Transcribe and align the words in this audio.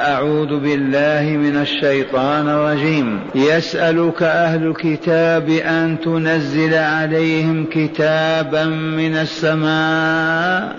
أعوذ 0.00 0.60
بالله 0.60 1.22
من 1.22 1.56
الشيطان 1.56 2.48
الرجيم. 2.48 3.20
يسألك 3.34 4.22
أهل 4.22 4.66
الكتاب 4.66 5.48
أن 5.48 5.96
تنزل 6.04 6.74
عليهم 6.74 7.66
كتابا 7.72 8.64
من 8.64 9.16
السماء. 9.16 10.76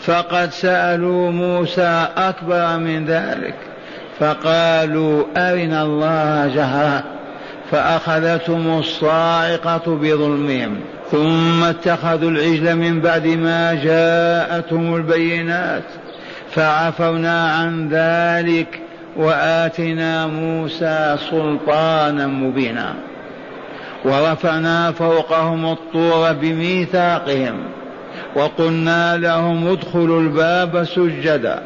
فقد 0.00 0.50
سألوا 0.50 1.30
موسى 1.30 2.06
أكبر 2.16 2.78
من 2.78 3.06
ذلك. 3.06 3.54
فقالوا 4.18 5.24
أرنا 5.36 5.82
الله 5.82 6.46
جهرا. 6.54 7.02
فأخذتهم 7.70 8.78
الصاعقة 8.78 9.98
بظلمهم. 10.02 10.80
ثم 11.10 11.64
اتخذوا 11.64 12.30
العجل 12.30 12.76
من 12.76 13.00
بعد 13.00 13.26
ما 13.26 13.74
جاءتهم 13.74 14.96
البينات. 14.96 15.82
فعفونا 16.54 17.52
عن 17.52 17.88
ذلك 17.88 18.80
وآتنا 19.16 20.26
موسى 20.26 21.16
سلطانا 21.30 22.26
مبينا. 22.26 22.94
ورفعنا 24.04 24.92
فوقهم 24.92 25.72
الطور 25.72 26.32
بميثاقهم 26.32 27.54
وقلنا 28.36 29.16
لهم 29.16 29.66
ادخلوا 29.66 30.20
الباب 30.20 30.84
سجدا 30.84 31.62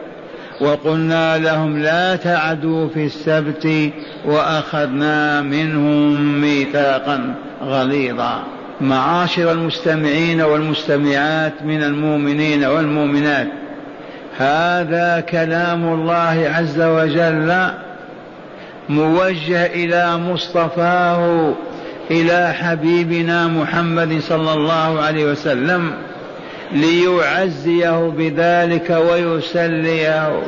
وقلنا 0.61 1.39
لهم 1.39 1.79
لا 1.79 2.17
تعدوا 2.17 2.89
في 2.89 3.05
السبت 3.07 3.93
وأخذنا 4.25 5.43
منهم 5.43 6.41
ميثاقا 6.41 7.35
غليظا. 7.63 8.45
معاشر 8.81 9.53
المستمعين 9.53 10.43
والمستمعات 10.43 11.63
من 11.63 11.83
المؤمنين 11.83 12.65
والمؤمنات 12.65 13.49
هذا 14.39 15.25
كلام 15.31 15.85
الله 15.95 16.51
عز 16.55 16.81
وجل 16.81 17.71
موجه 18.89 19.67
إلى 19.67 20.17
مصطفاه 20.19 21.53
إلى 22.11 22.53
حبيبنا 22.53 23.47
محمد 23.47 24.21
صلى 24.21 24.53
الله 24.53 25.01
عليه 25.01 25.25
وسلم 25.25 25.93
ليعزيه 26.73 28.13
بذلك 28.17 28.91
ويسليه 29.11 30.43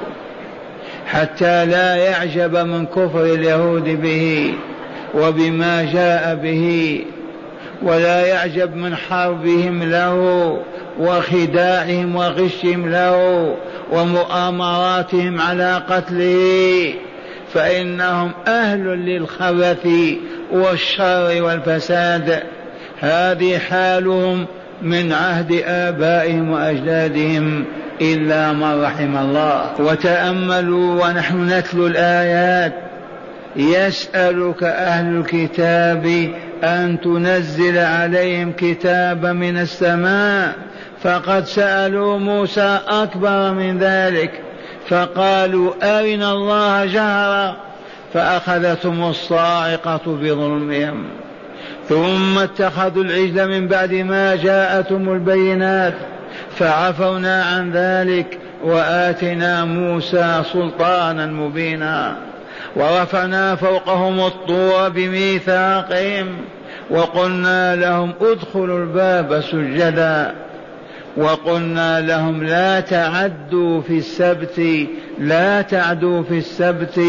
حتى 1.07 1.67
لا 1.67 1.95
يعجب 1.95 2.57
من 2.57 2.87
كفر 2.87 3.25
اليهود 3.25 4.03
به 4.03 4.55
وبما 5.15 5.93
جاء 5.93 6.35
به 6.35 7.05
ولا 7.83 8.27
يعجب 8.27 8.77
من 8.77 8.97
حربهم 8.97 9.83
له 9.83 10.59
وخداعهم 10.99 12.17
وغشهم 12.17 12.89
له 12.89 13.57
ومؤامراتهم 13.93 15.41
على 15.41 15.83
قتله 15.89 16.95
فإنهم 17.55 18.31
أهل 18.49 18.85
للخبث 18.85 19.89
والشر 20.53 21.43
والفساد. 21.43 22.43
هذه 23.01 23.59
حالهم 23.59 24.47
من 24.83 25.13
عهد 25.13 25.63
آبائهم 25.67 26.51
وأجدادهم 26.51 27.65
إلا 28.01 28.53
من 28.53 28.83
رحم 28.83 29.17
الله. 29.17 29.71
وتأملوا 29.79 31.05
ونحن 31.05 31.49
نتلو 31.49 31.87
الآيات. 31.87 32.73
يسألك 33.57 34.63
أهل 34.63 35.17
الكتاب 35.17 36.31
أن 36.65 37.01
تنزل 37.01 37.79
عليهم 37.79 38.53
كتابا 38.53 39.33
من 39.33 39.59
السماء 39.59 40.53
فقد 41.07 41.45
سألوا 41.45 42.19
موسى 42.19 42.81
أكبر 42.89 43.53
من 43.53 43.79
ذلك 43.79 44.43
فقالوا 44.89 45.73
أرنا 45.83 46.33
الله 46.33 46.85
جهرا؟ 46.85 47.57
فأخذتهم 48.15 49.11
الصاعقة 49.11 50.01
بظلمهم. 50.07 51.05
ثم 51.89 52.39
اتخذوا 52.39 53.05
العجل 53.05 53.49
من 53.49 53.69
بعد 53.69 53.93
ما 53.93 54.37
جاءتهم 54.37 55.13
البينات 55.13 55.95
فعفونا 56.57 57.43
عن 57.43 57.73
ذلك 57.73 58.39
وآتنا 58.65 59.65
موسى 59.65 60.43
سلطانا 60.53 61.27
مبينا. 61.27 62.17
ورفعنا 62.77 63.55
فوقهم 63.55 64.21
الطور 64.21 64.89
بميثاقهم 64.89 66.27
وقلنا 66.91 67.77
لهم 67.77 68.13
ادخلوا 68.21 68.79
الباب 68.79 69.41
سجدا. 69.41 70.46
وقلنا 71.17 72.01
لهم 72.01 72.45
لا 72.45 72.81
تعدوا 72.81 73.81
في 73.81 73.99
السبت 73.99 74.87
لا 75.19 75.63
تعدوا 75.63 76.23
في 76.23 76.39
السبت 76.39 77.01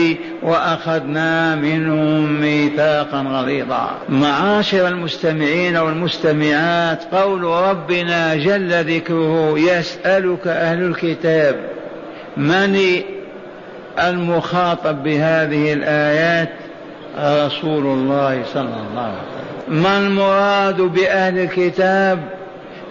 وأخذنا 0.43 1.55
منهم 1.55 2.41
ميثاقا 2.41 3.21
غليظا. 3.21 3.91
معاشر 4.09 4.87
المستمعين 4.87 5.77
والمستمعات 5.77 7.03
قول 7.15 7.43
ربنا 7.43 8.35
جل 8.35 8.95
ذكره 8.95 9.59
يسألك 9.59 10.47
أهل 10.47 10.83
الكتاب 10.83 11.55
من 12.37 12.79
المخاطب 13.99 15.03
بهذه 15.03 15.73
الآيات؟ 15.73 16.49
رسول 17.19 17.85
الله 17.85 18.43
صلى 18.53 18.61
الله 18.61 19.01
عليه 19.01 19.13
وسلم. 19.13 19.83
ما 19.83 19.97
المراد 19.97 20.81
بأهل 20.81 21.39
الكتاب؟ 21.39 22.36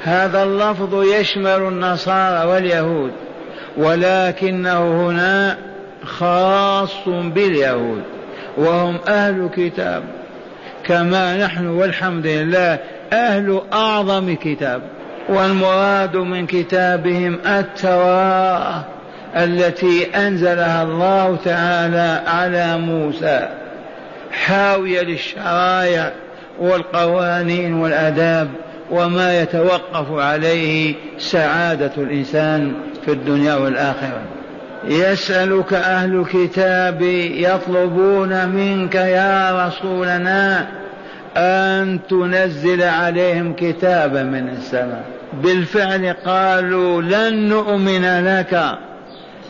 هذا 0.06 0.42
اللفظ 0.42 1.02
يشمل 1.02 1.68
النصارى 1.68 2.48
واليهود 2.48 3.12
ولكنه 3.76 5.08
هنا 5.08 5.58
خاص 6.04 7.08
باليهود 7.08 8.02
وهم 8.56 8.98
أهل 9.08 9.50
كتاب. 9.56 10.02
كما 10.84 11.36
نحن 11.36 11.66
والحمد 11.66 12.26
لله 12.26 12.78
أهل 13.12 13.62
أعظم 13.72 14.34
كتاب 14.34 14.82
والمراد 15.28 16.16
من 16.16 16.46
كتابهم 16.46 17.38
التوراة 17.46 18.84
التي 19.36 20.04
أنزلها 20.16 20.82
الله 20.82 21.36
تعالى 21.44 22.22
على 22.26 22.78
موسى 22.78 23.48
حاوية 24.32 25.02
للشرائع 25.02 26.12
والقوانين 26.58 27.74
والآداب. 27.74 28.48
وما 28.90 29.40
يتوقف 29.42 30.12
عليه 30.12 30.94
سعادة 31.18 31.92
الإنسان 31.96 32.72
في 33.04 33.12
الدنيا 33.12 33.54
والآخرة. 33.54 34.22
يسألك 34.88 35.72
أهل 35.72 36.20
الكتاب 36.20 37.02
يطلبون 37.32 38.48
منك 38.48 38.94
يا 38.94 39.66
رسولنا 39.66 40.66
أن 41.36 41.98
تنزل 42.10 42.82
عليهم 42.82 43.52
كتابا 43.52 44.22
من 44.22 44.48
السماء. 44.48 45.04
بالفعل 45.42 46.14
قالوا 46.26 47.02
لن 47.02 47.48
نؤمن 47.48 48.24
لك 48.24 48.78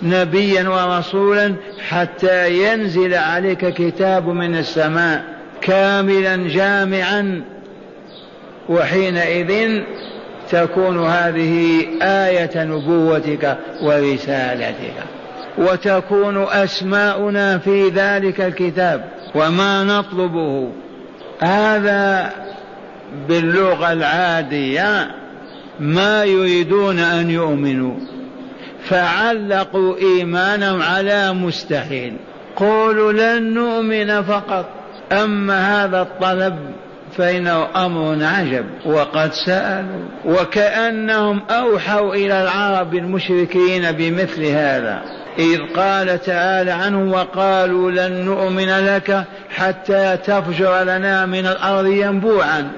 نبيا 0.02 0.68
ورسولا 0.68 1.54
حتى 1.88 2.50
ينزل 2.64 3.14
عليك 3.14 3.66
كتاب 3.66 4.28
من 4.28 4.56
السماء 4.56 5.24
كاملا 5.60 6.36
جامعا 6.48 7.42
وحينئذ 8.68 9.82
تكون 10.50 11.06
هذه 11.06 11.86
آية 12.02 12.64
نبوتك 12.64 13.58
ورسالتك. 13.82 14.94
وتكون 15.58 16.42
أسماؤنا 16.42 17.58
في 17.58 17.88
ذلك 17.88 18.40
الكتاب. 18.40 19.04
وما 19.34 19.84
نطلبه. 19.84 20.72
هذا 21.40 22.30
باللغة 23.28 23.92
العادية 23.92 25.10
ما 25.80 26.24
يريدون 26.24 26.98
أن 26.98 27.30
يؤمنوا. 27.30 27.94
فعلقوا 28.84 29.96
إيمانهم 29.96 30.82
على 30.82 31.32
مستحيل. 31.32 32.16
قولوا 32.56 33.12
لن 33.12 33.54
نؤمن 33.54 34.22
فقط. 34.22 34.66
أما 35.12 35.84
هذا 35.84 36.02
الطلب 36.02 36.56
فإنه 37.16 37.86
أمر 37.86 38.24
عجب 38.24 38.64
وقد 38.86 39.32
سألوا 39.32 40.08
وكأنهم 40.24 41.42
أوحوا 41.50 42.14
إلى 42.14 42.42
العرب 42.42 42.94
المشركين 42.94 43.92
بمثل 43.92 44.44
هذا. 44.44 45.02
إذ 45.38 45.58
قال 45.76 46.20
تعالى 46.22 46.70
عنهم 46.70 47.12
وقالوا 47.12 47.90
لن 47.90 48.24
نؤمن 48.24 48.86
لك 48.86 49.24
حتى 49.50 50.16
تفجر 50.16 50.82
لنا 50.82 51.26
من 51.26 51.46
الأرض 51.46 51.86
ينبوعا 51.86 52.70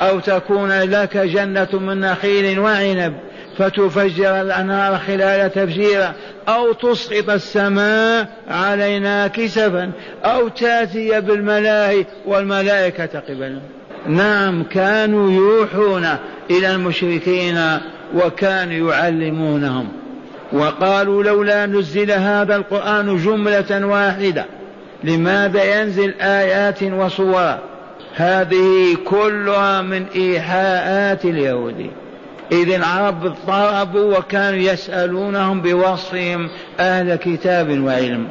أو 0.00 0.20
تكون 0.20 0.80
لك 0.80 1.16
جنة 1.16 1.68
من 1.72 2.00
نخيل 2.00 2.58
وعنب. 2.58 3.14
فتفجر 3.60 4.40
الأنهار 4.40 4.98
خلال 4.98 5.52
تفجيرا 5.52 6.12
أو 6.48 6.72
تسقط 6.72 7.30
السماء 7.30 8.28
علينا 8.48 9.26
كسفا 9.26 9.90
أو 10.24 10.48
تأتي 10.48 11.20
بالملائكة 11.20 12.08
والملائكة 12.26 13.20
قبلا. 13.28 13.60
نعم 14.06 14.62
كانوا 14.62 15.30
يوحون 15.30 16.06
إلى 16.50 16.74
المشركين 16.74 17.58
وكانوا 18.14 18.92
يعلمونهم. 18.92 19.88
وقالوا 20.52 21.22
لولا 21.22 21.66
نزل 21.66 22.10
هذا 22.10 22.56
القرآن 22.56 23.16
جملة 23.16 23.86
واحدة 23.86 24.44
لماذا 25.04 25.80
ينزل 25.80 26.14
آيات 26.20 26.82
وصور؟ 26.82 27.58
هذه 28.14 28.96
كلها 29.04 29.82
من 29.82 30.06
إيحاءات 30.16 31.24
اليهود. 31.24 31.90
إذ 32.52 32.72
العرب 32.72 33.26
اضطربوا 33.26 34.18
وكانوا 34.18 34.58
يسألونهم 34.58 35.60
بوصفهم 35.60 36.48
أهل 36.80 37.14
كتاب 37.14 37.80
وعلم. 37.80 38.28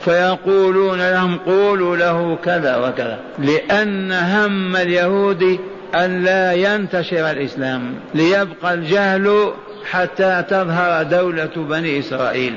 فيقولون 0.00 0.98
لهم 0.98 1.38
قولوا 1.38 1.96
له 1.96 2.38
كذا 2.44 2.76
وكذا. 2.76 3.18
لأن 3.38 4.12
هم 4.12 4.76
اليهود 4.76 5.58
أن 5.94 6.24
لا 6.24 6.52
ينتشر 6.52 7.30
الإسلام. 7.30 7.94
ليبقى 8.14 8.74
الجهل 8.74 9.52
حتى 9.90 10.44
تظهر 10.48 11.02
دولة 11.02 11.50
بني 11.56 11.98
إسرائيل. 11.98 12.54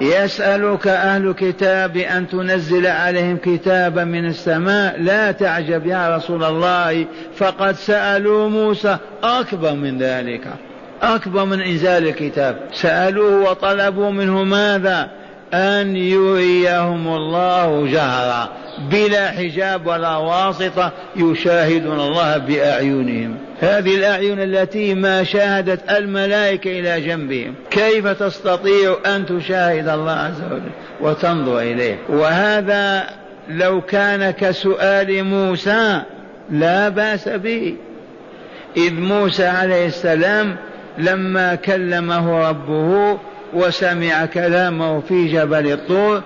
يسألك 0.00 0.86
أهل 0.88 1.32
كتاب 1.32 1.96
أن 1.96 2.28
تنزل 2.28 2.86
عليهم 2.86 3.36
كتابا 3.36 4.04
من 4.04 4.26
السماء. 4.26 5.02
لا 5.02 5.32
تعجب 5.32 5.86
يا 5.86 6.16
رسول 6.16 6.44
الله 6.44 7.06
فقد 7.36 7.74
سألوا 7.74 8.48
موسى. 8.48 8.98
أكبر 9.22 9.72
من 9.72 9.98
ذلك 9.98 10.44
أكبر 11.02 11.44
من 11.44 11.60
إنزال 11.60 12.08
الكتاب. 12.08 12.56
سألوه 12.72 13.50
وطلبوا 13.50 14.10
منه 14.10 14.44
ماذا؟ 14.44 15.10
أن 15.54 15.96
يريهم 15.96 17.08
الله 17.08 17.86
جهرا. 17.92 18.48
بلا 18.90 19.30
حجاب 19.30 19.86
ولا 19.86 20.16
واسطة 20.16 20.92
يشاهدون 21.16 22.00
الله 22.00 22.36
بأعينهم. 22.36 23.36
هذه 23.60 23.96
الأعين 23.96 24.40
التي 24.40 24.94
ما 24.94 25.24
شاهدت 25.24 25.90
الملائكة 25.90 26.80
إلى 26.80 27.00
جنبهم. 27.00 27.54
كيف 27.70 28.06
تستطيع 28.06 28.96
أن 29.06 29.26
تشاهد 29.26 29.88
الله 29.88 30.12
عز 30.12 30.42
وجل 30.50 30.70
وتنظر 31.00 31.58
إليه؟ 31.58 31.98
وهذا 32.08 33.06
لو 33.48 33.80
كان 33.80 34.30
كسؤال 34.30 35.24
موسى 35.24 36.02
لا 36.50 36.88
بأس 36.88 37.28
به. 37.28 37.76
إذ 38.76 38.92
موسى 38.92 39.46
عليه 39.46 39.86
السلام 39.86 40.56
لما 40.98 41.54
كلمه 41.54 42.48
ربه 42.48 43.18
وسمع 43.56 44.26
كلامه 44.26 45.00
في 45.00 45.26
جبل 45.26 45.72
الطور 45.72 46.22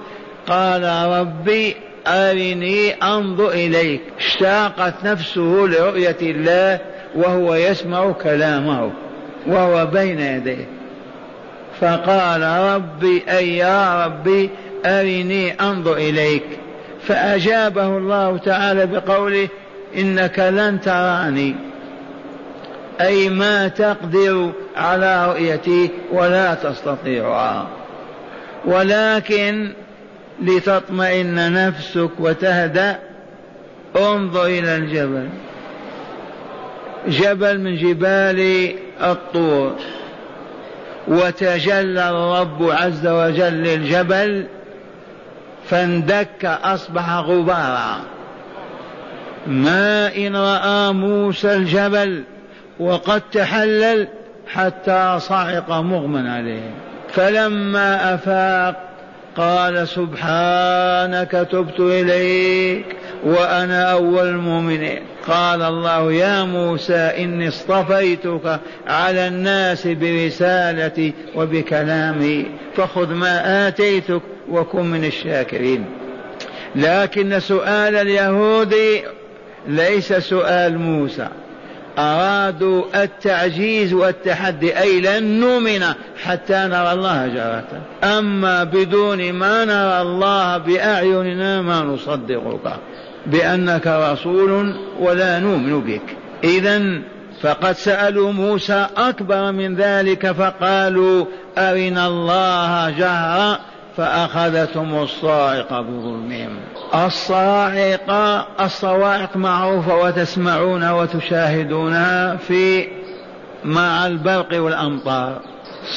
قال 0.47 0.83
ربي 1.19 1.77
أرني 2.07 2.93
أنظر 2.93 3.51
إليك. 3.51 4.01
اشتاقت 4.19 4.95
نفسه 5.05 5.41
لرؤية 5.41 6.17
الله 6.23 6.79
وهو 7.15 7.55
يسمع 7.55 8.13
كلامه 8.13 8.91
وهو 9.47 9.87
بين 9.87 10.21
يديه. 10.21 10.67
فقال 11.81 12.43
ربي 12.43 13.23
أي 13.29 13.57
يا 13.57 14.07
ربي 14.07 14.51
أرني 14.87 15.53
أنظر 15.61 15.97
إليك. 15.97 16.45
فأجابه 17.07 17.87
الله 17.99 18.39
تعالى 18.39 18.87
بقوله 18.87 19.49
إنك 19.97 20.39
لن 20.39 20.81
تراني. 20.81 21.70
أي 23.01 23.29
ما 23.29 23.69
تقدر 23.69 24.53
على 24.77 25.29
رؤيتي 25.29 25.91
ولا 26.13 26.55
تستطيعها. 26.55 27.69
ولكن 28.65 29.73
لتطمئن 30.43 31.53
نفسك 31.53 32.11
وتهدأ 32.19 32.99
انظر 33.97 34.47
إلى 34.47 34.77
الجبل. 34.77 35.29
جبل 37.09 37.61
من 37.61 37.77
جبال 37.77 38.73
الطور. 39.03 39.77
وتجلى 41.09 42.11
الرب 42.11 42.71
عز 42.71 43.07
وجل 43.07 43.53
للجبل 43.53 44.47
فاندك 45.69 46.45
أصبح 46.45 47.17
غبارا. 47.17 48.01
ما 49.47 50.17
إن 50.17 50.37
رأى 50.37 50.93
موسى 50.93 51.57
الجبل 51.57 52.25
وقد 52.81 53.23
تحلل 53.33 54.09
حتى 54.47 55.17
صعق 55.19 55.71
مغمى 55.71 56.29
عليه. 56.29 56.71
فلما 57.09 58.15
أفاق 58.15 58.87
قال 59.37 59.89
سبحانك 59.89 61.31
تبت 61.31 61.81
إليك 61.81 62.85
وأنا 63.25 63.93
أول 63.93 64.29
المؤمنين. 64.29 65.03
قال 65.29 65.63
الله 65.63 66.13
يا 66.13 66.45
موسى 66.45 66.95
إني 66.95 67.49
اصطفيتك 67.49 68.61
على 68.87 69.29
الناس 69.29 69.87
برسالتي 69.87 71.13
وبكلامي 71.37 72.47
فخذ 72.77 73.15
ما 73.15 73.69
آتيتك 73.69 74.23
وكن 74.51 74.85
من 74.85 75.05
الشاكرين. 75.05 75.85
لكن 76.77 77.41
سؤال 77.41 77.97
اليهود 77.97 78.75
ليس 79.69 80.13
سؤال 80.13 80.79
موسى. 80.79 81.29
أرادوا 82.01 83.03
التعجيز 83.03 83.93
والتحدي 83.93 84.79
أي 84.79 85.01
لن 85.01 85.41
نؤمن 85.41 85.85
حتى 86.25 86.55
نرى 86.55 86.93
الله 86.93 87.27
جارة. 87.27 87.69
أما 88.05 88.65
بدون 88.65 89.33
ما 89.33 89.65
نرى 89.65 90.01
الله 90.01 90.59
بأعيننا 90.59 91.63
ما 91.63 91.81
نصدقك 91.81 92.77
بأنك 93.27 93.87
رسول 93.87 94.75
ولا 95.01 95.39
نؤمن 95.39 95.81
بك. 95.81 96.17
إذا 96.45 97.03
فقد 97.43 97.73
سألوا 97.73 98.33
موسى 98.33 98.87
أكبر 98.97 99.53
من 99.53 99.77
ذلك 99.77 100.33
فقالوا 100.33 101.25
أرنا 101.59 102.07
الله 102.07 102.91
جهرا 102.91 103.59
فأخذتهم 103.97 105.03
الصاعقة 105.03 105.81
بظلمهم. 105.81 106.57
الصاعقة 106.95 108.47
الصواعق 108.61 109.37
معروفة 109.37 109.97
وتسمعونها 109.97 110.93
وتشاهدونها 110.93 112.37
في 112.37 112.89
مع 113.65 114.07
البرق 114.07 114.63
والأمطار. 114.63 115.41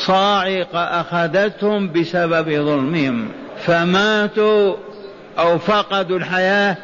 صاعقة 0.06 0.80
أخذتهم 0.80 1.92
بسبب 1.92 2.50
ظلمهم. 2.50 3.28
فماتوا 3.58 4.76
أو 5.40 5.58
فقدوا 5.58 6.18
الحياة 6.18 6.78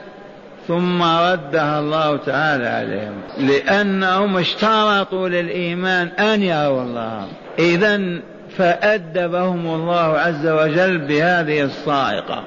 ثم 0.68 1.04
ردها 1.04 1.80
الله 1.80 2.18
تعالى 2.18 2.68
عليهم. 2.68 3.22
لأنهم 3.38 4.38
اشترطوا 4.38 5.30
للإيمان 5.30 6.08
أن 6.08 6.44
يروا 6.44 6.82
الله. 6.82 7.28
إذا 7.60 8.20
فأدبهم 8.58 9.68
الله 9.68 10.18
عز 10.18 10.48
وجل 10.48 10.98
بهذه 10.98 11.62
الصاعقة. 11.62 12.44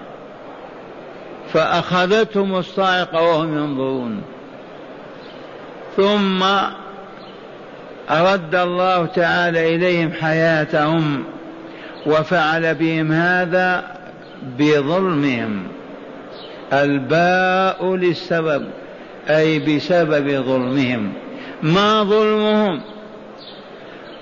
فأخذتهم 1.52 2.54
الصاعقة 2.54 3.22
وهم 3.22 3.58
ينظرون. 3.58 4.22
ثم 5.96 6.42
أرد 8.10 8.54
الله 8.54 9.06
تعالى 9.06 9.74
إليهم 9.74 10.12
حياتهم 10.12 11.24
وفعل 12.06 12.74
بهم 12.74 13.12
هذا 13.12 13.84
بظلمهم. 14.58 15.62
الباء 16.72 17.96
للسبب 17.96 18.66
أي 19.28 19.58
بسبب 19.58 20.44
ظلمهم. 20.44 21.12
ما 21.62 22.02
ظلمهم؟ 22.04 22.91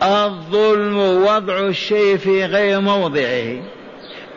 الظلم 0.02 0.98
وضع 0.98 1.58
الشيء 1.58 2.16
في 2.16 2.44
غير 2.44 2.80
موضعه. 2.80 3.62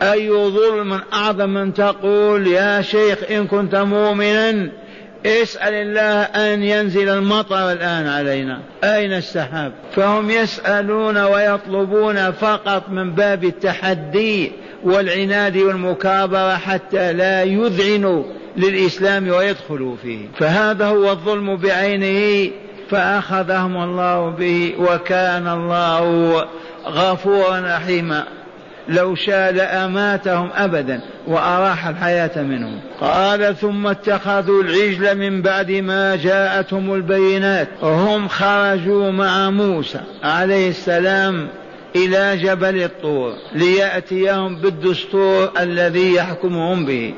أي 0.02 0.30
ظلم 0.30 1.00
أعظم 1.12 1.50
من 1.50 1.74
تقول 1.74 2.46
يا 2.46 2.82
شيخ 2.82 3.18
إن 3.30 3.46
كنت 3.46 3.74
مؤمنا 3.74 4.70
اسأل 5.26 5.74
الله 5.74 6.22
أن 6.22 6.62
ينزل 6.62 7.08
المطر 7.08 7.72
الآن 7.72 8.06
علينا. 8.06 8.60
أين 8.84 9.12
السحاب؟ 9.12 9.72
فهم 9.96 10.30
يسألون 10.30 11.18
ويطلبون 11.18 12.30
فقط 12.30 12.88
من 12.88 13.14
باب 13.14 13.44
التحدي 13.44 14.52
والعناد 14.84 15.56
والمكابرة 15.56 16.56
حتى 16.56 17.12
لا 17.12 17.42
يذعنوا 17.42 18.24
للإسلام 18.56 19.28
ويدخلوا 19.28 19.96
فيه. 20.02 20.28
فهذا 20.38 20.86
هو 20.86 21.10
الظلم 21.10 21.56
بعينه 21.56 22.50
فأخذهم 22.94 23.82
الله 23.82 24.30
به 24.30 24.74
وكان 24.78 25.48
الله 25.48 26.44
غفورا 26.86 27.60
رحيما. 27.76 28.24
لو 28.88 29.14
شاء 29.14 29.52
لأماتهم 29.52 30.50
أبدا 30.54 31.00
وأراح 31.26 31.86
الحياة 31.86 32.42
منهم. 32.42 32.80
قال 33.00 33.56
ثم 33.56 33.86
اتخذوا 33.86 34.62
العجل 34.62 35.18
من 35.18 35.42
بعد 35.42 35.70
ما 35.70 36.16
جاءتهم 36.16 36.94
البينات. 36.94 37.68
هم 37.82 38.28
خرجوا 38.28 39.10
مع 39.10 39.50
موسى 39.50 40.00
عليه 40.22 40.68
السلام 40.68 41.48
إلى 41.96 42.36
جبل 42.36 42.82
الطور 42.82 43.32
ليأتيهم 43.54 44.56
بالدستور 44.56 45.50
الذي 45.60 46.14
يحكمهم 46.14 46.86
به. 46.86 47.14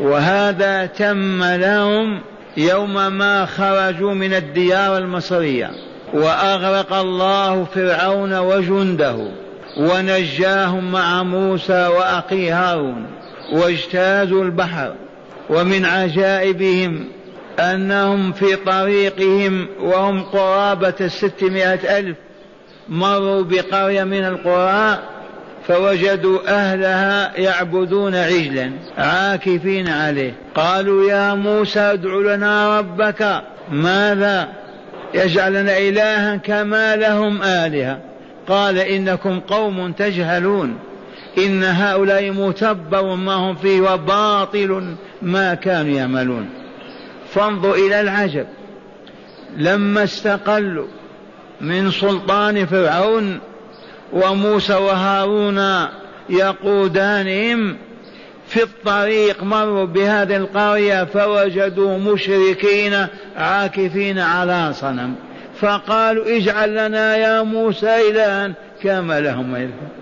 وهذا 0.00 0.86
تم 0.86 1.44
لهم 1.44 2.20
يوم 2.56 3.12
ما 3.12 3.46
خرجوا 3.46 4.14
من 4.14 4.34
الديار 4.34 4.98
المصرية 4.98 5.70
وأغرق 6.14 6.92
الله 6.92 7.64
فرعون 7.64 8.38
وجنده 8.38 9.16
ونجاهم 9.76 10.92
مع 10.92 11.22
موسى 11.22 11.86
وأخي 11.86 12.50
هارون 12.50 13.06
واجتازوا 13.52 14.44
البحر 14.44 14.94
ومن 15.50 15.84
عجائبهم 15.84 17.08
أنهم 17.58 18.32
في 18.32 18.56
طريقهم 18.56 19.68
وهم 19.80 20.22
قرابة 20.22 20.94
الستمائة 21.00 21.98
ألف 21.98 22.16
مروا 22.88 23.42
بقرية 23.42 24.04
من 24.04 24.24
القرى 24.24 24.98
فوجدوا 25.68 26.38
أهلها 26.48 27.36
يعبدون 27.36 28.14
عجلا 28.14 28.72
عاكفين 28.98 29.88
عليه. 29.88 30.32
قالوا 30.54 31.10
يا 31.10 31.34
موسى 31.34 31.80
ادع 31.80 32.34
لنا 32.34 32.78
ربك 32.78 33.42
ماذا؟ 33.72 34.48
يجعل 35.14 35.52
لنا 35.52 35.78
إلها 35.78 36.36
كما 36.36 36.96
لهم 36.96 37.42
آلهة. 37.42 38.00
قال 38.48 38.78
إنكم 38.78 39.40
قوم 39.40 39.92
تجهلون. 39.92 40.78
إن 41.38 41.64
هؤلاء 41.64 42.30
متبر 42.30 43.14
ما 43.14 43.34
هم 43.34 43.54
فيه 43.54 43.80
وباطل 43.80 44.94
ما 45.22 45.54
كانوا 45.54 45.96
يعملون. 45.96 46.48
فانظر 47.34 47.74
إلى 47.74 48.00
العجب. 48.00 48.46
لما 49.56 50.04
استقلوا 50.04 50.86
من 51.60 51.90
سلطان 51.90 52.66
فرعون 52.66 53.40
وموسى 54.12 54.74
وهارون 54.74 55.86
يقودانهم 56.30 57.76
في 58.46 58.62
الطريق 58.62 59.42
مروا 59.42 59.84
بهذه 59.84 60.36
القرية 60.36 61.04
فوجدوا 61.04 61.98
مشركين 61.98 63.06
عاكفين 63.36 64.18
على 64.18 64.72
صنم 64.72 65.14
فقالوا 65.60 66.36
اجعل 66.36 66.70
لنا 66.70 67.16
يا 67.16 67.42
موسى 67.42 68.10
إلها 68.10 68.52
كما 68.82 69.20
لهم 69.20 69.54
إله 69.54 69.99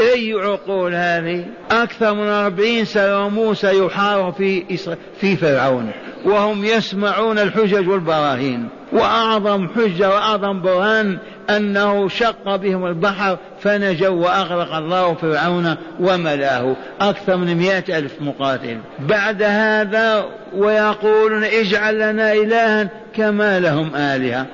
أي 0.00 0.32
عقول 0.32 0.94
هذه؟ 0.94 1.44
أكثر 1.70 2.14
من 2.14 2.28
أربعين 2.28 2.84
سنة 2.84 3.26
وموسى 3.26 3.84
يحارب 3.84 4.34
في, 4.34 4.78
في 5.20 5.36
فرعون. 5.36 5.90
وهم 6.24 6.64
يسمعون 6.64 7.38
الحجج 7.38 7.88
والبراهين. 7.88 8.68
وأعظم 8.92 9.68
حجة 9.68 10.08
وأعظم 10.08 10.62
برهان 10.62 11.18
أنه 11.50 12.08
شق 12.08 12.56
بهم 12.56 12.86
البحر 12.86 13.38
فنجوا 13.60 14.24
وأغرق 14.24 14.74
الله 14.74 15.14
فرعون 15.14 15.76
وملأه. 16.00 16.76
أكثر 17.00 17.36
من 17.36 17.54
مئة 17.54 17.98
ألف 17.98 18.12
مقاتل. 18.20 18.78
بعد 18.98 19.42
هذا 19.42 20.24
ويقولون 20.54 21.44
اجعل 21.44 21.94
لنا 21.94 22.32
إلها 22.32 22.90
كما 23.16 23.60
لهم 23.60 23.96
آلهة. 23.96 24.46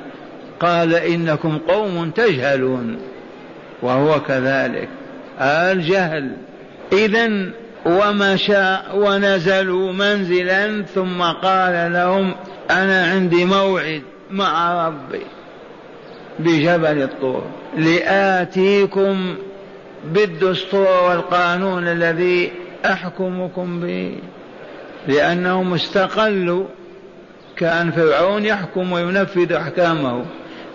قال 0.60 0.94
إنكم 0.94 1.58
قوم 1.58 2.10
تجهلون. 2.10 2.98
وهو 3.82 4.20
كذلك. 4.20 4.88
الجهل. 5.42 6.36
إذا 6.92 7.52
ومشى 7.86 8.76
ونزلوا 8.94 9.92
منزلا 9.92 10.82
ثم 10.82 11.22
قال 11.22 11.92
لهم 11.92 12.34
أنا 12.70 13.06
عندي 13.06 13.44
موعد 13.44 14.02
مع 14.30 14.86
ربي 14.86 15.22
بجبل 16.38 17.02
الطور 17.02 17.44
لآتيكم 17.76 19.34
بالدستور 20.04 21.08
والقانون 21.08 21.88
الذي 21.88 22.52
أحكمكم 22.86 23.80
به 23.80 24.18
لأنهم 25.08 25.74
استقلوا 25.74 26.64
كأن 27.56 27.90
فرعون 27.90 28.44
يحكم 28.44 28.92
وينفذ 28.92 29.52
أحكامه. 29.52 30.24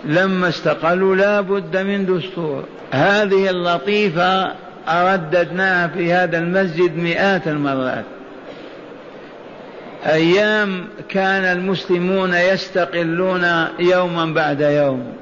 لما 0.04 0.48
استقلوا 0.48 1.16
لا 1.16 1.40
بد 1.40 1.76
من 1.76 2.06
دستور. 2.06 2.64
هذه 2.90 3.50
اللطيفة 3.50 4.52
أرددناها 4.88 5.88
في 5.88 6.12
هذا 6.12 6.38
المسجد 6.38 6.96
مئات 6.96 7.48
المرات. 7.48 8.04
أيام 10.06 10.84
كان 11.08 11.44
المسلمون 11.44 12.34
يستقلون 12.34 13.46
يوما 13.78 14.24
بعد 14.24 14.60
يوم. 14.60 15.12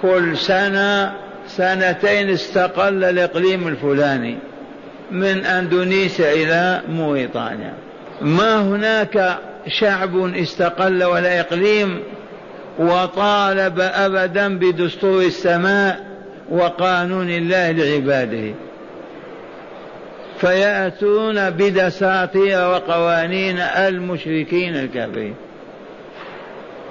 كل 0.00 0.36
سنة 0.36 1.12
سنتين 1.48 2.30
استقل 2.30 3.04
الإقليم 3.04 3.68
الفلاني 3.68 4.38
من 5.10 5.44
أندونيسيا 5.44 6.32
إلى 6.32 6.80
موريطانيا 6.88 7.74
ما 8.20 8.62
هناك 8.62 9.38
شعب 9.68 10.34
استقل 10.34 11.04
ولا 11.04 11.40
إقليم 11.40 12.00
وطالب 12.78 13.80
أبدا 13.80 14.58
بدستور 14.58 15.22
السماء 15.22 16.06
وقانون 16.50 17.30
الله 17.30 17.70
لعباده. 17.70 18.54
فيأتون 20.40 21.50
بدساتير 21.50 22.58
وقوانين 22.58 23.58
المشركين 23.58 24.76
الكافرين. 24.76 25.34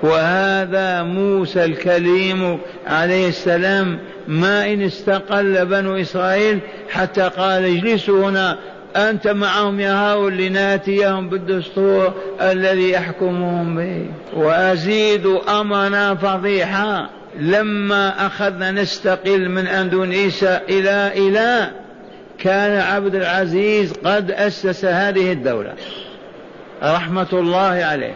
وهذا 0.03 1.03
موسى 1.03 1.65
الكليم 1.65 2.59
عليه 2.87 3.27
السلام 3.27 3.99
ما 4.27 4.73
إن 4.73 4.81
استقل 4.81 5.65
بنو 5.65 5.95
إسرائيل 5.95 6.59
حتى 6.89 7.21
قال 7.21 7.65
اجلسوا 7.65 8.29
هنا 8.29 8.57
أنت 8.95 9.27
معهم 9.27 9.79
يا 9.79 9.93
هؤلاء 9.93 10.29
لناتيهم 10.29 11.29
بالدستور 11.29 12.13
الذي 12.41 12.91
يحكمهم 12.91 13.75
به. 13.75 14.05
وأزيد 14.33 15.25
أمرنا 15.49 16.15
فضيحة 16.15 17.09
لما 17.39 18.25
أخذنا 18.25 18.71
نستقل 18.71 19.49
من 19.49 19.67
أندونيسيا 19.67 20.61
إلى 20.69 21.11
إلى 21.15 21.71
كان 22.39 22.79
عبد 22.79 23.15
العزيز 23.15 23.93
قد 23.93 24.31
أسس 24.31 24.85
هذه 24.85 25.31
الدولة. 25.31 25.73
رحمة 26.83 27.27
الله 27.33 27.85
عليه. 27.85 28.15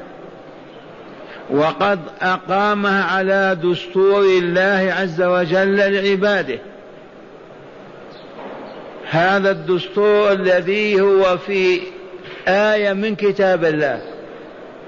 وقد 1.50 2.00
أقامها 2.22 3.04
على 3.04 3.58
دستور 3.64 4.22
الله 4.22 4.94
عز 5.00 5.22
وجل 5.22 5.94
لعباده. 5.94 6.60
هذا 9.10 9.52
الدستور 9.52 10.32
الذي 10.32 11.02
هو 11.02 11.38
في 11.38 11.80
آية 12.48 12.94
من 12.94 13.16
كتاب 13.16 13.66
الله. 13.66 14.02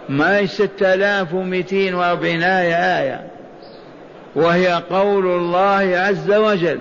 ما 0.09 0.37
هي 0.37 0.47
ستة 0.47 0.93
آلاف 0.93 1.33
ومئتين 1.33 1.95
وأربعين 1.95 2.43
آية 2.43 2.99
آية. 3.01 3.27
وهي 4.35 4.83
قول 4.89 5.25
الله 5.25 5.97
عز 5.97 6.31
وجل 6.31 6.79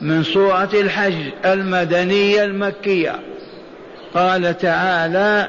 من 0.00 0.22
سورة 0.22 0.70
الحج 0.74 1.14
المدنية 1.44 2.44
المكية. 2.44 3.20
قال 4.14 4.58
تعالى 4.58 5.48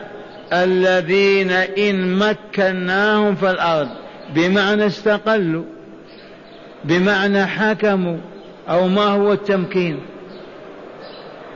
الذين 0.53 1.51
إن 1.51 2.17
مكناهم 2.17 3.35
في 3.35 3.51
الأرض 3.51 3.89
بمعنى 4.35 4.85
استقلوا 4.85 5.63
بمعنى 6.83 7.45
حكموا 7.45 8.17
أو 8.69 8.87
ما 8.87 9.05
هو 9.05 9.33
التمكين؟ 9.33 9.99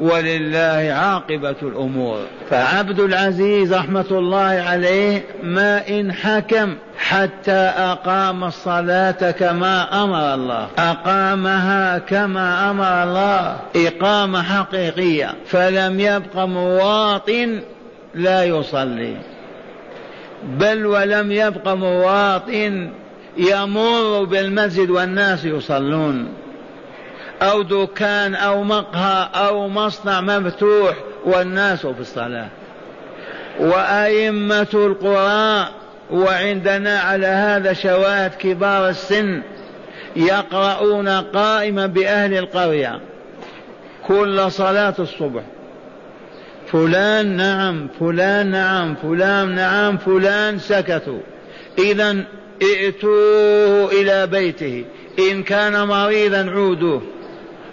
ولله 0.00 0.92
عاقبة 0.92 1.56
الأمور. 1.62 2.18
فعبد 2.50 3.00
العزيز 3.00 3.74
رحمة 3.74 4.06
الله 4.10 4.64
عليه 4.68 5.24
ما 5.42 5.88
إن 5.88 6.12
حكم 6.12 6.74
حتى 6.98 7.72
أقام 7.76 8.44
الصلاة 8.44 9.30
كما 9.30 10.04
أمر 10.04 10.34
الله. 10.34 10.68
أقامها 10.78 11.98
كما 11.98 12.70
أمر 12.70 13.02
الله. 13.02 13.56
إقامة 13.76 14.42
حقيقية. 14.42 15.34
فلم 15.46 16.00
يبق 16.00 16.38
مواطن 16.38 17.60
لا 18.14 18.44
يصلي. 18.44 19.16
بل 20.44 20.86
ولم 20.86 21.32
يبق 21.32 21.68
مواطن 21.68 22.90
يمر 23.36 24.24
بالمسجد 24.24 24.90
والناس 24.90 25.44
يصلون. 25.44 26.28
أو 27.42 27.62
دكان 27.62 28.34
أو 28.34 28.62
مقهى 28.62 29.28
أو 29.34 29.68
مصنع 29.68 30.20
مفتوح 30.20 30.94
والناس 31.24 31.86
في 31.86 32.00
الصلاة. 32.00 32.48
وأئمة 33.60 34.66
القرى 34.74 35.68
وعندنا 36.10 36.98
على 37.00 37.26
هذا 37.26 37.72
شواهد 37.72 38.34
كبار 38.34 38.88
السن 38.88 39.42
يقرؤون 40.16 41.08
قائما 41.08 41.86
بأهل 41.86 42.38
القرية 42.38 43.00
كل 44.06 44.50
صلاة 44.50 44.94
الصبح. 44.98 45.42
فلان 46.72 47.36
نعم 47.36 47.88
فلان 48.00 48.50
نعم 48.50 48.94
فلان 48.94 49.54
نعم 49.54 49.96
فلان 49.96 50.58
سكتوا. 50.58 51.20
إذا 51.78 52.24
ائتوه 52.62 53.92
إلى 53.92 54.26
بيته. 54.26 54.84
إن 55.18 55.42
كان 55.42 55.88
مريضا 55.88 56.50
عودوه. 56.50 57.02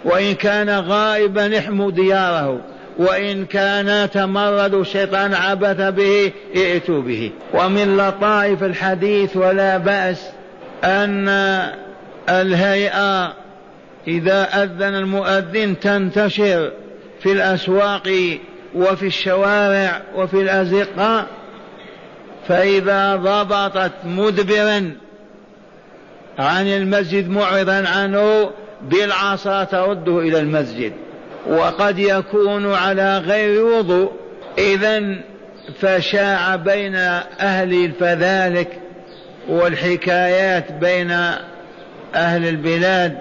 وإن 0.04 0.34
كان 0.34 0.70
غائبا 0.70 1.58
احموا 1.58 1.90
دياره 1.90 2.60
وإن 2.98 3.46
كان 3.46 4.10
تمرد 4.10 4.74
الشيطان 4.74 5.34
عبث 5.34 5.80
به 5.80 6.32
ائتوا 6.56 7.02
به. 7.02 7.30
ومن 7.54 7.96
لطائف 7.96 8.62
الحديث 8.62 9.36
ولا 9.36 9.76
بأس 9.78 10.30
أن 10.84 11.28
الهيئة 12.28 13.32
إذا 14.08 14.62
أذن 14.62 14.94
المؤذن 14.94 15.80
تنتشر 15.80 16.70
في 17.20 17.32
الأسواق 17.32 18.38
وفي 18.74 19.06
الشوارع 19.06 20.02
وفي 20.14 20.34
الأزقة 20.34 21.26
فإذا 22.48 23.16
ضبطت 23.16 23.92
مدبرا 24.04 24.92
عن 26.38 26.66
المسجد 26.66 27.30
معرضا 27.30 27.84
عنه 27.88 28.50
بالعصا 28.90 29.64
ترده 29.64 30.18
إلى 30.18 30.40
المسجد 30.40 30.92
وقد 31.46 31.98
يكون 31.98 32.74
على 32.74 33.18
غير 33.18 33.64
وضوء 33.64 34.12
إذا 34.58 35.16
فشاع 35.80 36.56
بين 36.56 36.94
أهل 37.40 37.84
الفذلك 37.84 38.68
والحكايات 39.48 40.72
بين 40.72 41.10
أهل 42.14 42.48
البلاد 42.48 43.18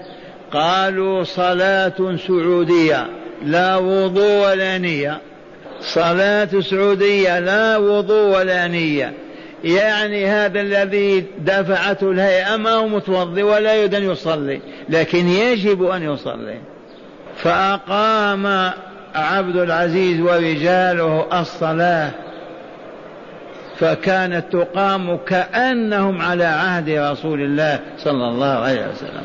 قالوا 0.51 1.24
صلاة 1.24 2.15
سعودية 2.27 3.08
لا 3.46 3.75
وضوء 3.75 4.50
ولا 4.50 4.77
نية 4.77 5.22
صلاة 5.82 6.50
سعودية 6.60 7.39
لا 7.39 7.77
وضوء 7.77 8.38
ولا 8.38 8.67
نية. 8.67 9.13
يعني 9.63 10.27
هذا 10.27 10.62
الذي 10.62 11.25
دفعته 11.39 12.12
الهيئة 12.12 12.55
ما 12.55 12.70
هو 12.70 12.88
متوضي 12.88 13.43
ولا 13.43 13.75
يريد 13.75 13.96
أن 13.96 14.12
يصلي 14.12 14.62
لكن 14.89 15.27
يجب 15.27 15.84
أن 15.84 16.03
يصلي. 16.03 16.58
فأقام 17.38 18.72
عبد 19.15 19.55
العزيز 19.55 20.22
ورجاله 20.22 21.41
الصلاة 21.41 22.12
فكانت 23.79 24.46
تقام 24.51 25.17
كأنهم 25.17 26.22
على 26.22 26.46
عهد 26.46 26.89
رسول 26.89 27.41
الله 27.41 27.79
صلى 27.98 28.29
الله 28.29 28.48
عليه 28.48 28.88
وسلم. 28.91 29.24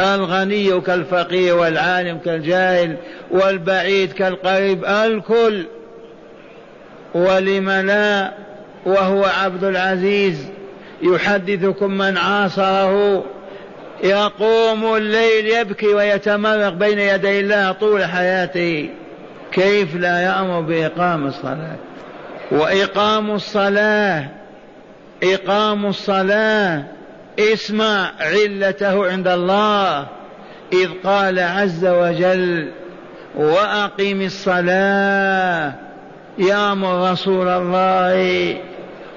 الغني 0.00 0.80
كالفقير 0.80 1.56
والعالم 1.56 2.18
كالجاهل 2.18 2.96
والبعيد 3.30 4.12
كالقريب 4.12 4.84
الكل. 4.84 5.66
ولم 7.14 7.70
لا 7.70 8.32
وهو 8.86 9.24
عبد 9.24 9.64
العزيز 9.64 10.46
يحدثكم 11.02 11.90
من 11.90 12.18
عاصره. 12.18 13.24
يقوم 14.04 14.96
الليل 14.96 15.46
يبكي 15.46 15.86
ويتمرق 15.86 16.68
بين 16.68 16.98
يدي 16.98 17.40
الله 17.40 17.72
طول 17.72 18.04
حياته. 18.04 18.90
كيف 19.52 19.96
لا 19.96 20.20
يأمر 20.20 20.60
بإقام 20.60 21.26
الصلاة؟ 21.26 21.76
وإقام 22.50 23.30
الصلاة 23.30 24.28
إقام 25.22 25.86
الصلاة 25.86 26.82
اسمع 27.38 28.10
علته 28.20 29.10
عند 29.10 29.28
الله. 29.28 30.06
إذ 30.72 30.88
قال 31.04 31.38
عز 31.38 31.86
وجل 31.86 32.70
وأقم 33.34 34.22
الصلاة 34.22 35.72
يأمر 36.38 37.12
رسول 37.12 37.48
الله. 37.48 38.56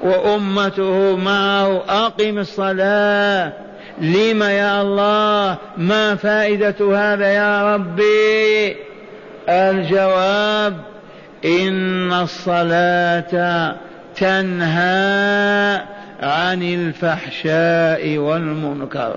وأمته 0.04 1.16
معه 1.16 1.84
أقم 1.90 2.38
الصلاة. 2.38 3.54
لم 4.02 4.44
يا 4.44 4.82
الله؟ 4.82 5.58
ما 5.78 6.16
فائدة 6.16 6.76
هذا 6.80 7.28
يا 7.28 7.76
ربي؟ 7.76 8.76
الجواب 9.50 10.74
إن 11.46 12.14
الصلاة 12.14 13.76
تنهى 14.16 15.82
عن 16.22 16.64
الفحشاء 16.64 18.18
والمنكر. 18.18 19.16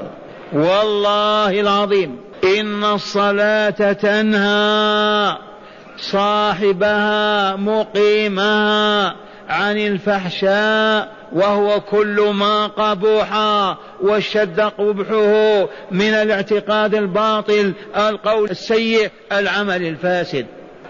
والله 0.53 1.61
العظيم. 1.61 2.16
إن 2.45 2.85
الصلاة 2.85 3.93
تنهى 3.93 5.37
صاحبها 5.97 7.57
مقيمها 7.57 9.14
عن 9.51 9.79
الفحشاء 9.79 11.09
وهو 11.33 11.81
كل 11.81 12.31
ما 12.35 12.67
قبح 12.67 13.33
واشتد 14.01 14.61
قبحه 14.61 15.69
من 15.91 16.15
الاعتقاد 16.15 16.95
الباطل 16.95 17.73
القول 17.97 18.51
السيء 18.51 19.11
العمل 19.33 19.83
الفاسد. 19.83 20.47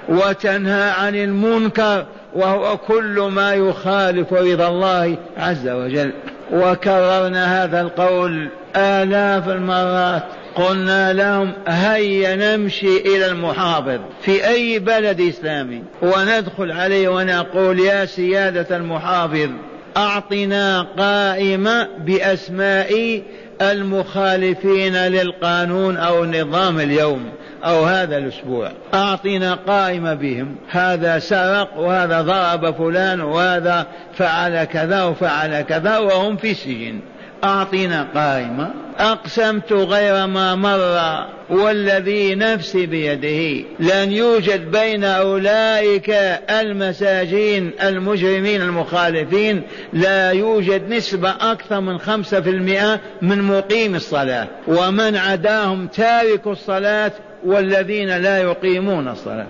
وتنهى 0.09 0.90
عن 0.90 1.14
المنكر 1.14 2.07
وهو 2.35 2.77
كل 2.77 3.31
ما 3.33 3.55
يخالف 3.55 4.33
رضا 4.33 4.68
الله 4.68 5.16
عز 5.37 5.68
وجل. 5.68 6.12
وكررنا 6.53 7.64
هذا 7.64 7.81
القول 7.81 8.49
آلاف 8.77 9.49
المرات. 9.49 10.25
قلنا 10.54 11.12
لهم 11.12 11.52
هيا 11.68 12.56
نمشي 12.56 12.96
إلى 12.96 13.26
المحافظ 13.26 14.00
في 14.22 14.48
أي 14.48 14.78
بلد 14.78 15.20
إسلامي. 15.20 15.82
وندخل 16.02 16.72
عليه 16.72 17.08
ونقول 17.08 17.80
يا 17.80 18.04
سيادة 18.04 18.76
المحافظ 18.76 19.50
أعطنا 19.96 20.82
قائمة 20.98 21.88
بأسماء 21.98 23.22
المخالفين 23.62 24.96
للقانون 24.96 25.96
أو 25.96 26.24
النظام 26.24 26.80
اليوم 26.80 27.30
أو 27.64 27.84
هذا 27.84 28.16
الأسبوع. 28.16 28.72
أعطنا 28.94 29.54
قائمة 29.54 30.14
بهم 30.14 30.56
هذا 30.70 31.18
سرق 31.18 31.78
وهذا 31.78 32.22
ضرب 32.22 32.74
فلان 32.74 33.20
وهذا 33.20 33.86
فعل 34.14 34.64
كذا 34.64 35.02
وفعل 35.04 35.60
كذا 35.60 35.98
وهم 35.98 36.36
في 36.36 36.50
السجن 36.50 37.00
أعطنا 37.44 38.07
قائمة. 38.14 38.70
أقسمت 38.98 39.72
غير 39.72 40.26
ما 40.26 40.55
مر 40.55 41.26
والذي 41.50 42.35
نفسي 42.35 42.87
بيده. 42.87 43.66
لن 43.81 44.12
يوجد 44.12 44.70
بين 44.70 45.05
أولئك 45.05 46.11
المساجين 46.50 47.70
المجرمين 47.83 48.62
المخالفين. 48.62 49.62
لا 49.92 50.31
يوجد 50.31 50.88
نسبة 50.88 51.31
أكثر 51.31 51.81
من 51.81 51.98
خمسة 51.98 52.40
في 52.40 52.50
المئة 52.50 53.00
من 53.22 53.42
مقيم 53.42 53.94
الصلاة. 53.94 54.48
ومن 54.68 55.16
عداهم 55.16 55.87
تارك 55.87 56.46
الصلاة 56.46 57.12
والذين 57.44 58.16
لا 58.18 58.38
يقيمون 58.38 59.09
الصلاة. 59.09 59.46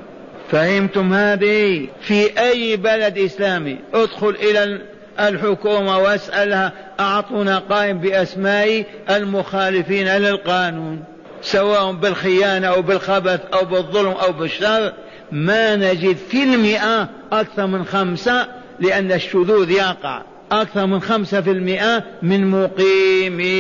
فهمتم 0.51 1.13
هذه؟ 1.15 1.87
في 2.01 2.41
أي 2.41 2.77
بلد 2.77 3.19
إسلامي؟ 3.19 3.79
ادخل 3.95 4.29
إلى 4.29 4.79
الحكومة 5.21 5.99
واسألها 5.99 6.73
أعطونا 7.01 7.59
قائم 7.59 7.99
بأسماء 7.99 8.85
المخالفين 9.11 10.09
للقانون 10.09 11.05
سواء 11.43 11.93
بالخيانة 11.93 12.67
أو 12.67 12.83
بالخبث 12.83 13.41
أو 13.55 13.65
بالظلم 13.65 14.09
أو 14.11 14.33
بالشر. 14.33 14.93
ما 15.33 15.77
نجد 15.77 16.17
في 16.17 16.43
المئة 16.43 17.09
أكثر 17.33 17.67
من 17.67 17.85
خمسة 17.85 18.47
لأن 18.81 19.13
الشذوذ 19.13 19.71
يقع. 19.71 20.23
أكثر 20.53 20.87
من 20.87 21.01
خمسة 21.01 21.41
في 21.41 21.51
المئة 21.51 22.05
من 22.23 22.51
مقيمي 22.51 23.51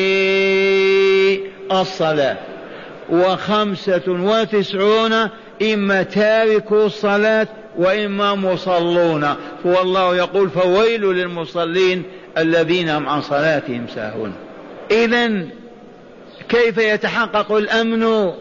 الصلاة. 1.73 2.37
وخمسة 3.11 4.03
وتسعون 4.09 5.29
إما 5.63 6.03
تاركوا 6.03 6.87
الصلاة 6.87 7.49
وإما 7.81 8.35
مصلون. 8.35 9.35
والله 9.65 10.17
يقول 10.17 10.51
فويل 10.51 11.03
للمصلين 11.03 12.03
الذين 12.39 12.89
هم 12.89 13.09
عن 13.09 13.21
صلاتهم 13.23 13.87
ساهون. 13.95 14.33
إذا 14.91 15.31
كيف 16.49 16.79
يتحقق 16.79 17.53
الأمن؟ 17.53 18.33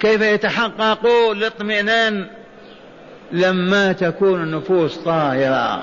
كيف 0.00 0.20
يتحقق 0.20 1.06
الاطمئنان؟ 1.30 2.26
لما 3.32 3.92
تكون 3.92 4.42
النفوس 4.42 4.96
طاهرة. 4.96 5.82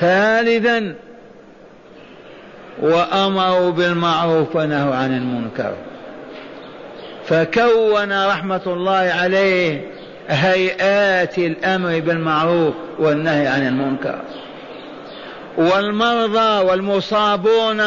ثالثا 0.00 0.94
وأمروا 2.82 3.70
بالمعروف 3.70 4.56
ونهوا 4.56 4.94
عن 4.94 5.16
المنكر. 5.16 5.74
فكون 7.24 8.26
رحمة 8.26 8.62
الله 8.66 8.92
عليه 8.92 9.99
هيئات 10.30 11.38
الأمر 11.38 12.00
بالمعروف 12.00 12.74
والنهي 12.98 13.46
عن 13.46 13.66
المنكر. 13.66 14.20
والمرضى 15.56 16.66
والمصابون 16.66 17.82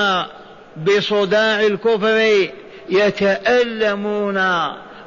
بصداع 0.88 1.62
الكفر 1.62 2.47
يتألمون 2.89 4.41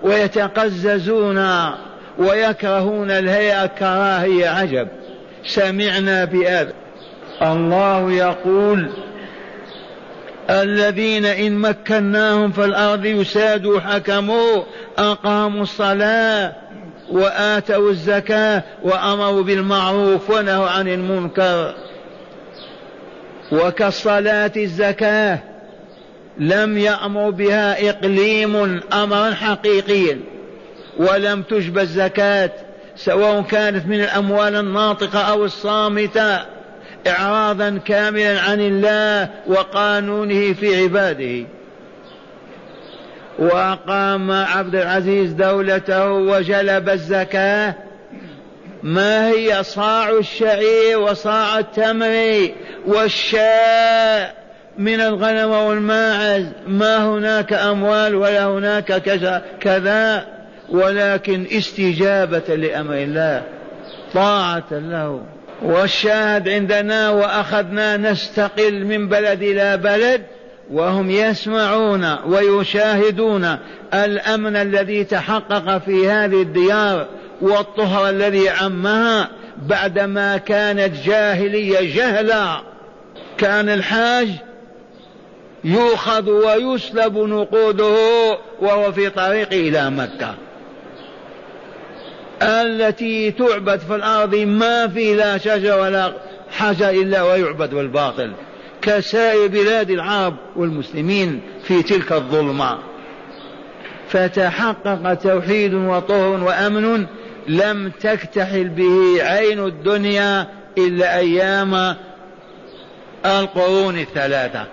ويتقززون 0.02 1.70
ويكرهون 2.18 3.10
الهيئة 3.10 3.66
كراهية 3.66 4.48
عجب. 4.48 4.88
سمعنا 5.44 6.24
بهذا. 6.24 6.72
الله 7.42 8.12
يقول 8.12 8.90
الذين 10.50 11.24
إن 11.24 11.58
مكناهم 11.58 12.52
في 12.52 12.64
الأرض 12.64 13.04
يسادوا 13.04 13.80
حكموا 13.80 14.62
أقاموا 14.98 15.62
الصلاة 15.62 16.52
وآتوا 17.10 17.90
الزكاة 17.90 18.62
وأمروا 18.82 19.42
بالمعروف 19.42 20.30
ونهوا 20.30 20.68
عن 20.68 20.88
المنكر. 20.88 21.74
وكالصلاة 23.52 24.52
الزكاة 24.56 25.38
لم 26.38 26.78
يأمر 26.78 27.30
بها 27.30 27.90
إقليم 27.90 28.80
أمرا 28.92 29.30
حقيقيا 29.30 30.20
ولم 30.96 31.42
تجب 31.42 31.78
الزكاة 31.78 32.50
سواء 32.96 33.42
كانت 33.42 33.86
من 33.86 34.00
الأموال 34.00 34.56
الناطقة 34.56 35.18
أو 35.18 35.44
الصامتة 35.44 36.40
إعراضا 37.06 37.80
كاملا 37.84 38.40
عن 38.40 38.60
الله 38.60 39.28
وقانونه 39.46 40.52
في 40.52 40.82
عباده. 40.82 41.46
وأقام 43.38 44.30
عبد 44.30 44.74
العزيز 44.74 45.32
دولته 45.32 46.12
وجلب 46.12 46.88
الزكاة. 46.88 47.74
ما 48.82 49.28
هي؟ 49.28 49.62
صاع 49.62 50.10
الشعير 50.10 50.98
وصاع 50.98 51.58
التمر 51.58 52.48
والشاء 52.86 54.34
من 54.78 55.00
الغنم 55.00 55.50
والماعز. 55.50 56.46
ما 56.66 57.08
هناك 57.08 57.52
أموال 57.52 58.14
ولا 58.14 58.44
هناك 58.44 59.02
كذا 59.60 60.26
ولكن 60.68 61.46
استجابة 61.52 62.54
لأمر 62.54 62.94
الله 62.94 63.42
طاعة 64.14 64.64
له. 64.70 65.20
والشاهد 65.62 66.48
عندنا 66.48 67.10
وأخذنا 67.10 67.96
نستقل 67.96 68.84
من 68.84 69.08
بلد 69.08 69.42
إلى 69.42 69.76
بلد. 69.76 70.22
وهم 70.70 71.10
يسمعون 71.10 72.16
ويشاهدون 72.26 73.56
الأمن 73.94 74.56
الذي 74.56 75.04
تحقق 75.04 75.78
في 75.78 76.08
هذه 76.08 76.42
الديار 76.42 77.06
والطهر 77.40 78.08
الذي 78.08 78.48
عمها 78.48 79.28
بعدما 79.62 80.36
كانت 80.36 80.96
جاهلية 81.04 81.96
جهلا. 81.96 82.60
كان 83.38 83.68
الحاج 83.68 84.28
يؤخذ 85.64 86.30
ويسلب 86.30 87.18
نقوده 87.18 87.96
وهو 88.60 88.92
في 88.92 89.10
طريق 89.10 89.52
إلى 89.52 89.90
مكة. 89.90 90.34
التي 92.42 93.30
تعبد 93.30 93.80
في 93.80 93.94
الأرض 93.94 94.34
ما 94.34 94.88
في 94.88 95.14
لا 95.14 95.38
شجر 95.38 95.80
ولا 95.80 96.12
حاجة 96.50 96.90
إلا 96.90 97.22
ويعبد 97.22 97.74
بالباطل. 97.74 98.32
كسائر 98.82 99.46
بلاد 99.46 99.90
العرب 99.90 100.36
والمسلمين 100.56 101.40
في 101.62 101.82
تلك 101.82 102.12
الظلمة. 102.12 102.78
فتحقق 104.08 105.14
توحيد 105.14 105.74
وطهر 105.74 106.44
وأمن 106.44 107.06
لم 107.48 107.90
تكتحل 108.00 108.68
به 108.68 109.24
عين 109.24 109.66
الدنيا 109.66 110.46
إلا 110.78 111.18
أيام 111.18 111.96
القرون 113.24 113.98
الثلاثة. 113.98 114.66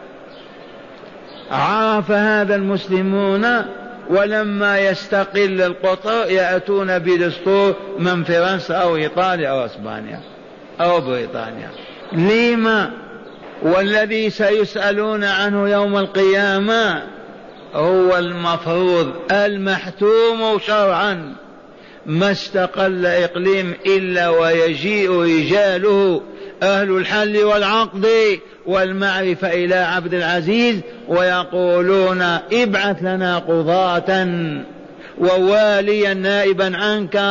عرف 1.52 2.12
هذا 2.12 2.56
المسلمون 2.56 3.46
ولما 4.10 4.80
يستقل 4.80 5.62
القطر 5.62 6.32
يأتون 6.32 7.00
بدستور 7.00 7.76
من 8.00 8.24
فرنسا 8.24 8.76
أو 8.76 8.96
إيطاليا 8.96 9.50
أو 9.50 9.66
إسبانيا 9.66 10.20
أو 10.82 11.02
بريطانيا. 11.02 11.70
لما 12.14 12.92
والذي 13.62 14.30
سيسألون 14.30 15.24
عنه 15.24 15.70
يوم 15.70 15.98
القيامة 15.98 17.04
هو 17.74 18.18
المفروض 18.18 19.14
المحتوم 19.32 20.60
شرعا. 20.68 21.36
ما 22.06 22.32
استقل 22.32 23.06
إقليم 23.06 23.74
إلا 23.86 24.30
ويجيء 24.30 25.12
رجاله 25.12 26.22
أهل 26.64 26.98
الحل 26.98 27.38
والعقد 27.38 28.08
والمعرفة 28.66 29.54
إلى 29.54 29.76
عبد 29.76 30.14
العزيز 30.14 30.80
ويقولون 31.08 32.22
ابعث 32.54 33.04
لنا 33.04 33.38
قضاة 33.38 34.28
وواليا 35.18 36.14
نائبا 36.14 36.78
عنك 36.78 37.22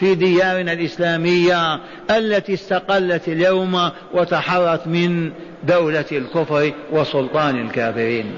في 0.00 0.14
ديارنا 0.14 0.72
الإسلامية 0.72 1.80
التي 2.10 2.54
استقلت 2.54 3.28
اليوم 3.28 3.90
وتحرت 4.14 4.86
من 4.86 5.32
دولة 5.66 6.04
الكفر 6.12 6.72
وسلطان 6.92 7.66
الكافرين. 7.66 8.36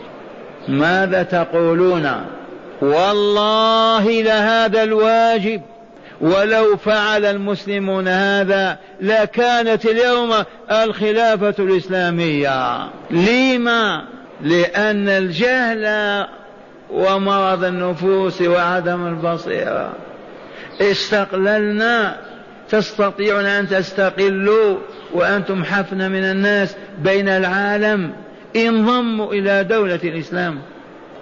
ماذا 0.69 1.23
تقولون؟ 1.23 2.11
والله 2.81 4.23
لهذا 4.23 4.83
الواجب. 4.83 5.61
ولو 6.21 6.77
فعل 6.77 7.25
المسلمون 7.25 8.09
هذا 8.09 8.79
لكانت 9.01 9.87
اليوم 9.87 10.35
الخلافة 10.71 11.55
الإسلامية. 11.59 12.89
لما؟ 13.11 14.05
لأن 14.43 15.09
الجهل 15.09 16.27
ومرض 16.91 17.65
النفوس 17.65 18.43
وعدم 18.43 19.07
البصيرة. 19.07 19.93
استقللنا. 20.81 22.17
تستطيعون 22.71 23.47
أن 23.47 23.69
تستقلوا. 23.69 24.77
وأنتم 25.13 25.65
حفنة 25.65 26.09
من 26.09 26.25
الناس 26.25 26.77
بين 26.99 27.29
العالم 27.29 28.13
انضموا 28.57 29.33
إلى 29.33 29.65
دولة 29.65 30.01
الإسلام. 30.05 30.59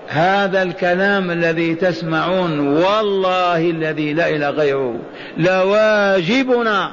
هذا 0.09 0.63
الكلام 0.63 1.31
الذي 1.31 1.75
تسمعون 1.75 2.59
والله 2.59 3.71
الذي 3.71 4.13
لا 4.13 4.29
إله 4.29 4.51
غيره 4.51 4.99
لواجبنا 5.37 6.93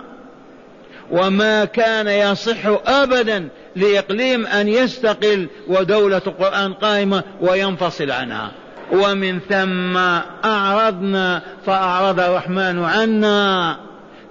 وما 1.11 1.65
كان 1.65 2.07
يصح 2.07 2.57
أبدا 2.87 3.47
لإقليم 3.75 4.45
أن 4.45 4.67
يستقل 4.67 5.47
ودولة 5.67 6.21
القرآن 6.27 6.73
قائمة 6.73 7.23
وينفصل 7.41 8.11
عنها. 8.11 8.51
ومن 8.91 9.39
ثم 9.39 9.97
أعرضنا 10.45 11.41
فأعرض 11.65 12.19
الرحمن 12.19 12.83
عنا. 12.83 13.77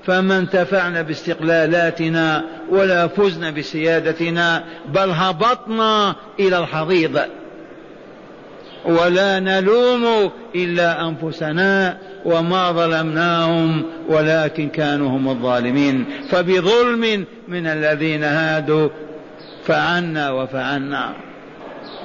فما 0.07 0.39
انتفعنا 0.39 1.03
باستقلالاتنا 1.03 2.45
ولا 2.71 3.07
فزنا 3.07 3.51
بسيادتنا 3.51 4.65
بل 4.95 5.11
هبطنا 5.11 6.15
إلى 6.41 6.59
الحضيض. 6.59 7.21
ولا 8.85 9.41
نلوم 9.41 10.31
إلا 10.55 11.09
أنفسنا 11.09 11.99
وما 12.25 12.73
ظلمناهم 12.73 13.83
ولكن 14.09 14.69
كانوا 14.69 15.09
هم 15.09 15.29
الظالمين. 15.29 16.05
فبظلم 16.31 17.25
من 17.49 17.67
الذين 17.67 18.25
هادوا 18.25 18.89
فعنا 19.67 20.31
وفعلنا 20.31 21.30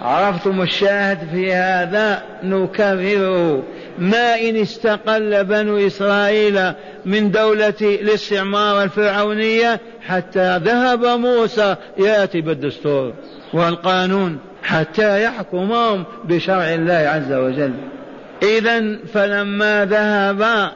عرفتم 0.02 0.62
الشاهد 0.62 1.18
في 1.34 1.54
هذا؟ 1.54 2.24
نكرره 2.44 3.64
ما 4.00 4.40
إن 4.40 4.56
استقل 4.56 5.44
بنو 5.44 5.78
إسرائيل 5.78 6.74
من 7.06 7.32
دولة 7.32 7.74
الاستعمار 7.82 8.84
الفرعونية 8.84 9.80
حتى 10.08 10.58
ذهب 10.58 11.06
موسى 11.06 11.76
يأتي 11.98 12.42
بالدستور 12.42 13.14
والقانون 13.54 14.38
حتى 14.64 15.24
يحكمهم 15.24 16.04
بشرع 16.24 16.74
الله 16.74 16.94
عز 16.94 17.34
وجل. 17.34 17.74
إذا 18.44 18.98
فلما 19.14 19.86
ذهب 19.86 20.72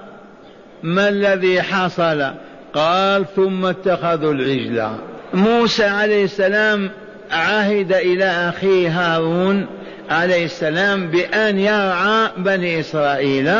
ما 0.84 1.10
الذي 1.10 1.62
حصل؟ 1.62 2.32
قال 2.74 3.26
ثم 3.36 3.66
اتخذوا 3.66 4.34
العجل 4.34 4.90
موسى 5.34 5.86
عليه 5.86 6.24
السلام 6.24 6.90
عهد 7.32 7.94
إلى 7.94 8.26
أخيه 8.26 8.90
هارون 8.90 9.68
عليه 10.10 10.46
السلام 10.46 11.08
بأن 11.08 11.60
يرعى 11.60 12.30
بني 12.38 12.80
إسرائيل 12.80 13.52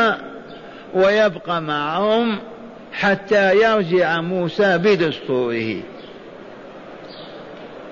ويبقى 0.94 1.62
معهم 1.62 2.38
حتى 2.92 3.54
يرجع 3.56 4.20
موسى 4.20 4.78
بدستوره. 4.78 5.76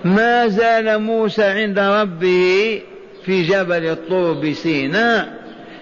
ما 0.04 0.48
زال 0.48 0.98
موسى 0.98 1.44
عند 1.44 1.78
ربه 1.78 2.82
في 3.24 3.42
جبل 3.42 3.86
الطور 3.86 4.32
بسيناء 4.32 5.28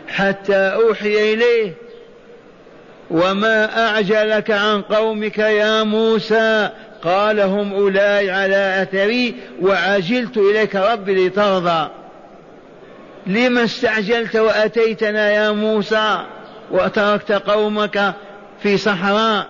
حتى 0.08 0.56
أوحي 0.56 1.32
إليه 1.34 1.72
وما 3.10 3.86
أعجلك 3.86 4.50
عن 4.50 4.82
قومك 4.82 5.38
يا 5.38 5.82
موسى 5.82 6.70
قال 7.06 7.40
هم 7.40 7.72
أولئك 7.72 8.30
على 8.30 8.82
أثري 8.82 9.34
وعجلت 9.62 10.36
إليك 10.36 10.76
ربي 10.76 11.28
لترضى. 11.28 11.88
لما 13.26 13.64
استعجلت 13.64 14.36
وأتيتنا 14.36 15.30
يا 15.30 15.50
موسى 15.50 16.18
وتركت 16.70 17.32
قومك 17.32 18.14
في 18.62 18.76
صحراء؟ 18.76 19.46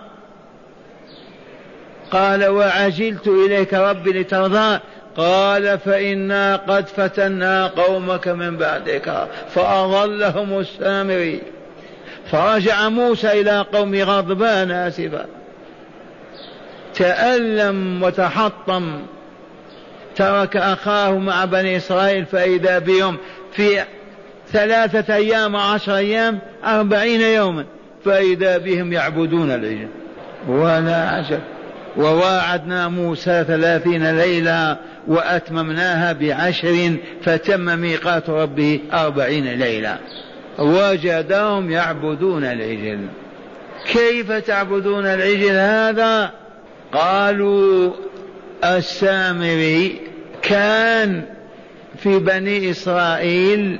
قال 2.11 2.47
وعجلت 2.47 3.27
إليك 3.27 3.73
ربي 3.73 4.11
لترضى. 4.11 4.79
قال 5.17 5.79
فإنا 5.79 6.55
قد 6.55 6.87
فتنا 6.87 7.67
قومك 7.67 8.27
من 8.27 8.57
بعدك 8.57 9.27
فأضلهم 9.55 10.59
السامري. 10.59 11.41
فرجع 12.31 12.89
موسى 12.89 13.41
إلى 13.41 13.65
قوم 13.73 13.95
غضبان 13.95 14.71
آسفا. 14.71 15.25
تألم 16.97 18.03
وتحطم. 18.03 19.01
ترك 20.15 20.57
أخاه 20.57 21.17
مع 21.17 21.45
بني 21.45 21.77
إسرائيل 21.77 22.25
فإذا 22.25 22.79
بهم 22.79 23.17
في 23.51 23.83
ثلاثة 24.51 25.15
أيام 25.15 25.55
وعشر 25.55 25.95
أيام 25.95 26.39
أربعين 26.65 27.21
يوما 27.21 27.65
فإذا 28.05 28.57
بهم 28.57 28.93
يعبدون 28.93 29.51
العجل. 29.51 29.87
ولا 30.47 31.09
عجب 31.09 31.39
وواعدنا 31.97 32.87
موسى 32.87 33.43
ثلاثين 33.47 34.17
ليلة 34.17 34.77
وأتممناها 35.07 36.13
بعشر 36.13 36.97
فتم 37.21 37.79
ميقات 37.79 38.29
ربه 38.29 38.79
أربعين 38.93 39.45
ليلة. 39.45 39.97
وجدهم 40.59 41.71
يعبدون 41.71 42.43
العجل. 42.43 43.07
كيف 43.85 44.31
تعبدون 44.31 45.05
العجل 45.05 45.51
هذا؟ 45.51 46.31
قالوا 46.93 47.93
السامري 48.63 50.01
كان 50.41 51.23
في 51.97 52.19
بني 52.19 52.71
إسرائيل 52.71 53.79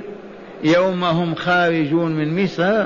يوم 0.64 1.04
هم 1.04 1.34
خارجون 1.34 2.12
من 2.12 2.44
مصر 2.44 2.84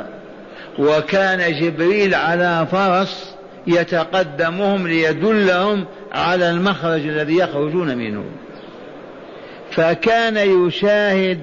وكان 0.78 1.60
جبريل 1.60 2.14
على 2.14 2.66
فرس 2.72 3.34
يتقدمهم 3.66 4.88
ليدلهم 4.88 5.84
على 6.12 6.50
المخرج 6.50 7.06
الذي 7.06 7.36
يخرجون 7.36 7.98
منه. 7.98 8.24
فكان 9.70 10.36
يشاهد 10.36 11.38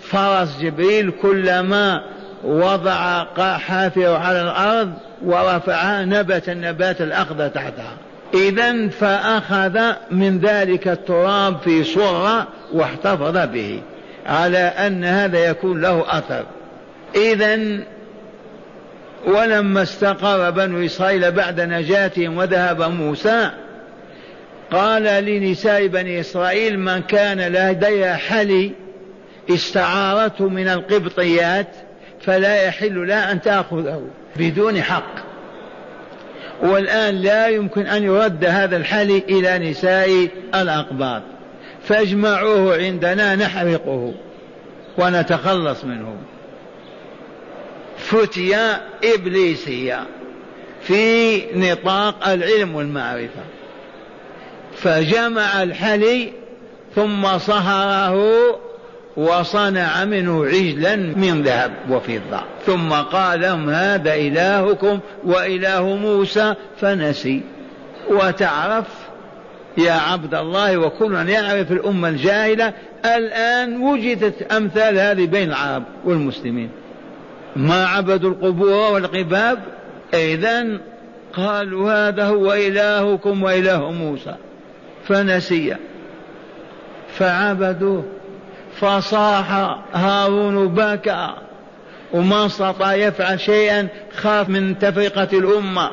فرس 0.00 0.58
جبريل 0.60 1.10
كلما 1.22 2.04
وضع 2.44 3.24
حافره 3.58 4.18
على 4.18 4.42
الأرض 4.42 4.92
ورفعها 5.24 6.04
نبت 6.04 6.48
النبات 6.48 7.00
الأخضر 7.00 7.48
تحتها. 7.48 7.96
اذا 8.34 8.88
فأخذ 8.88 9.92
من 10.10 10.38
ذلك 10.38 10.88
التراب 10.88 11.58
في 11.58 11.84
صره 11.84 12.48
واحتفظ 12.72 13.36
به 13.36 13.82
على 14.26 14.58
أن 14.58 15.04
هذا 15.04 15.38
يكون 15.38 15.80
له 15.80 16.18
أثر. 16.18 16.44
اذا 17.16 17.58
ولما 19.26 19.82
استقر 19.82 20.50
بنو 20.50 20.84
إسرائيل 20.84 21.32
بعد 21.32 21.60
نجاتهم 21.60 22.36
وذهب 22.36 22.82
موسى 22.82 23.50
قال 24.72 25.02
لنساء 25.02 25.86
بني 25.86 26.20
إسرائيل 26.20 26.78
من 26.78 27.02
كان 27.02 27.40
لديها 27.40 28.16
حلي 28.16 28.72
استعارته 29.50 30.48
من 30.48 30.68
القبطيات 30.68 31.66
فلا 32.20 32.62
يحل 32.62 33.08
لها 33.08 33.32
أن 33.32 33.40
تأخذه 33.40 34.02
بدون 34.36 34.82
حق. 34.82 35.27
والآن 36.62 37.14
لا 37.14 37.48
يمكن 37.48 37.86
أن 37.86 38.02
يرد 38.02 38.44
هذا 38.44 38.76
الحلي 38.76 39.18
إلى 39.18 39.70
نساء 39.70 40.28
الأقباط. 40.54 41.22
فاجمعوه 41.84 42.76
عندنا 42.76 43.36
نحرقه 43.36 44.14
ونتخلص 44.98 45.84
منه. 45.84 46.16
فتية 47.98 48.80
إبليسية 49.14 50.06
في 50.82 51.42
نطاق 51.54 52.28
العلم 52.28 52.74
والمعرفة. 52.74 53.42
فجمع 54.76 55.62
الحلي 55.62 56.32
ثم 56.94 57.38
صهره 57.38 58.67
وصنع 59.18 60.04
منه 60.04 60.46
عجلا 60.46 60.96
من 60.96 61.42
ذهب 61.42 61.72
وفضة. 61.90 62.40
ثم 62.66 62.92
قال 62.92 63.40
لهم 63.40 63.70
هذا 63.70 64.14
إلهكم 64.14 64.98
وإله 65.24 65.96
موسى 65.96 66.54
فنسي. 66.80 67.42
وتعرف 68.10 68.86
يا 69.78 69.92
عبد 69.92 70.34
الله 70.34 70.78
وكلنا 70.78 71.30
يعرف 71.30 71.72
الأمة 71.72 72.08
الجاهلة 72.08 72.72
الآن 73.04 73.80
وجدت 73.82 74.52
أمثال 74.52 74.98
هذه 74.98 75.26
بين 75.26 75.48
العرب 75.48 75.82
والمسلمين. 76.04 76.70
ما 77.56 77.86
عبدوا 77.86 78.30
القبور 78.30 78.92
والقباب؟ 78.92 79.58
إذا 80.14 80.78
قالوا 81.32 81.92
هذا 82.08 82.24
هو 82.24 82.52
إلهكم 82.52 83.42
وإله 83.42 83.90
موسى 83.90 84.34
فنسي. 85.04 85.76
فعبدوه. 87.08 88.04
فصاح 88.80 89.76
هارون 89.92 90.68
بكى 90.68 91.28
وما 92.12 92.46
استطاع 92.46 92.94
يفعل 92.94 93.40
شيئا 93.40 93.88
خاف 94.16 94.48
من 94.48 94.78
تفرقة 94.78 95.38
الأمة 95.38 95.90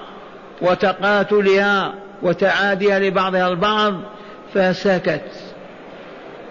وتقاتلها 0.62 1.94
وتعاديها 2.22 3.00
لبعضها 3.00 3.48
البعض 3.48 3.94
فسكت. 4.54 5.32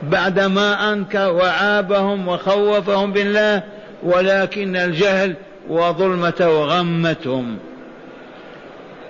بعدما 0.03 0.93
أنكر 0.93 1.33
وعابهم 1.33 2.29
وخوفهم 2.29 3.13
بالله 3.13 3.63
ولكن 4.03 4.77
الجهل 4.77 5.35
وظلمته 5.69 6.65
غمتهم 6.65 7.59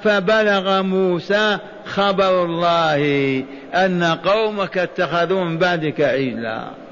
فبلغ 0.02 0.82
موسى 0.82 1.58
خبر 1.86 2.44
الله 2.44 3.44
أن 3.74 4.04
قومك 4.04 4.78
اتخذوا 4.78 5.44
من 5.44 5.58
بعدك 5.58 6.00
عجلا. 6.00 6.83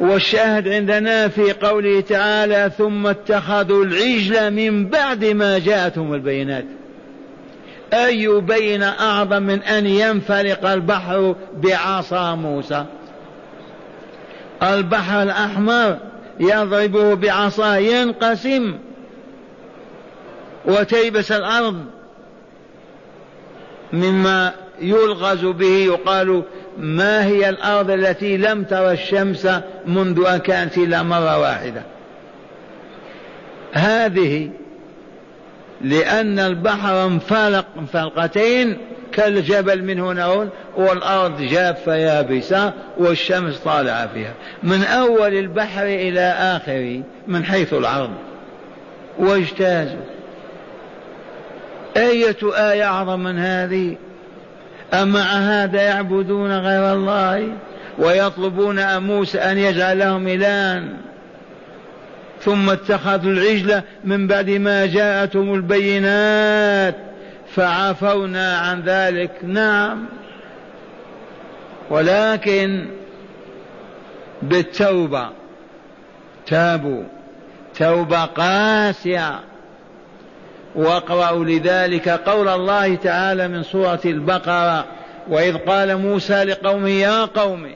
والشاهد 0.00 0.68
عندنا 0.68 1.28
في 1.28 1.52
قوله 1.52 2.00
تعالى 2.00 2.70
ثم 2.78 3.06
اتخذوا 3.06 3.84
العجل 3.84 4.50
من 4.50 4.86
بعد 4.86 5.24
ما 5.24 5.58
جاءتهم 5.58 6.14
البينات. 6.14 6.64
أي 7.92 8.40
بين 8.40 8.82
أعظم 8.82 9.42
من 9.42 9.62
أن 9.62 9.86
ينفلق 9.86 10.70
البحر 10.70 11.34
بعصا 11.62 12.34
موسى؟ 12.34 12.84
البحر 14.62 15.22
الأحمر 15.22 15.98
يضربه 16.40 17.14
بعصا 17.14 17.76
ينقسم 17.76 18.74
وتيبس 20.64 21.32
الأرض 21.32 21.84
مما 23.92 24.52
يلغز 24.80 25.44
به. 25.44 25.66
يقال 25.66 26.42
ما 26.78 27.26
هي 27.26 27.48
الأرض 27.48 27.90
التي 27.90 28.36
لم 28.36 28.64
ترى 28.64 28.92
الشمس 28.92 29.48
منذ 29.86 30.26
أن 30.26 30.38
كانت 30.38 30.78
إلا 30.78 31.02
مرة 31.02 31.38
واحدة؟ 31.38 31.82
هذه 33.72 34.50
لأن 35.80 36.38
البحر 36.38 37.06
انفلق 37.06 37.66
انفلقتين 37.78 38.78
كالجبل 39.12 39.82
من 39.84 40.00
هنا 40.00 40.48
والأرض 40.76 41.42
جافة 41.42 41.94
يابسة 41.94 42.72
والشمس 42.98 43.58
طالعة 43.58 44.06
فيها. 44.06 44.32
من 44.62 44.84
أول 44.84 45.34
البحر 45.34 45.84
إلى 45.84 46.20
آخره 46.30 47.02
من 47.26 47.44
حيث 47.44 47.74
العرض. 47.74 48.10
واجتازوا. 49.18 50.04
أية 51.96 52.36
آية 52.42 52.84
أعظم 52.84 53.20
من 53.20 53.38
هذه؟ 53.38 53.96
أمع 54.94 55.20
هذا 55.22 55.82
يعبدون 55.82 56.58
غير 56.58 56.92
الله 56.92 57.52
ويطلبون 57.98 58.98
موسى 58.98 59.38
أن 59.38 59.58
يجعل 59.58 59.98
لهم 59.98 60.28
إلها. 60.28 60.82
ثم 62.40 62.70
اتخذوا 62.70 63.32
العجل 63.32 63.82
من 64.04 64.26
بعد 64.26 64.50
ما 64.50 64.86
جاءتهم 64.86 65.54
البينات 65.54 66.96
فعفونا 67.54 68.58
عن 68.58 68.82
ذلك. 68.82 69.30
نعم. 69.42 70.06
ولكن 71.90 72.86
بالتوبة 74.42 75.28
تابوا. 76.46 77.04
توبة 77.78 78.24
قاسية. 78.24 79.47
واقرأوا 80.78 81.44
لذلك 81.44 82.08
قول 82.08 82.48
الله 82.48 82.94
تعالى 82.94 83.48
من 83.48 83.62
سورة 83.62 84.00
البقرة 84.04 84.84
وإذ 85.28 85.56
قال 85.56 85.96
موسى 85.96 86.44
لقومه 86.44 86.88
يا 86.88 87.24
قوم 87.24 87.70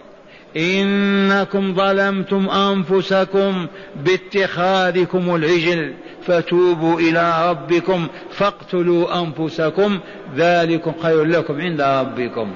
إنكم 0.56 1.74
ظلمتم 1.74 2.48
أنفسكم 2.50 3.66
باتخاذكم 3.96 5.34
العجل 5.34 5.94
فتوبوا 6.26 7.00
إلى 7.00 7.50
ربكم 7.50 8.06
فاقتلوا 8.30 9.20
أنفسكم 9.22 10.00
ذلكم 10.36 10.92
خير 11.02 11.24
لكم 11.24 11.60
عند 11.60 11.80
ربكم. 11.80 12.54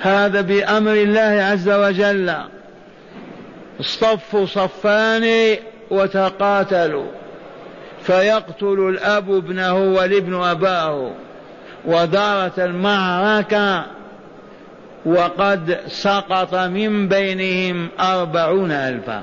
هذا 0.00 0.40
بأمر 0.40 0.92
الله 0.92 1.20
عز 1.20 1.68
وجل. 1.68 2.34
اصطفوا 3.80 4.46
صفان 4.46 5.56
وتقاتلوا. 5.90 7.25
فيقتل 8.06 8.88
الأب 8.88 9.30
ابنه 9.30 9.74
والابن 9.74 10.34
أباه 10.34 11.10
ودارت 11.84 12.58
المعركة 12.58 13.84
وقد 15.06 15.80
سقط 15.86 16.54
من 16.54 17.08
بينهم 17.08 17.88
أربعون 18.00 18.70
ألفا. 18.70 19.22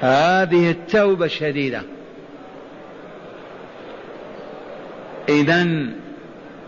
هذه 0.00 0.70
التوبة 0.70 1.24
الشديدة. 1.24 1.82
إذا 5.28 5.66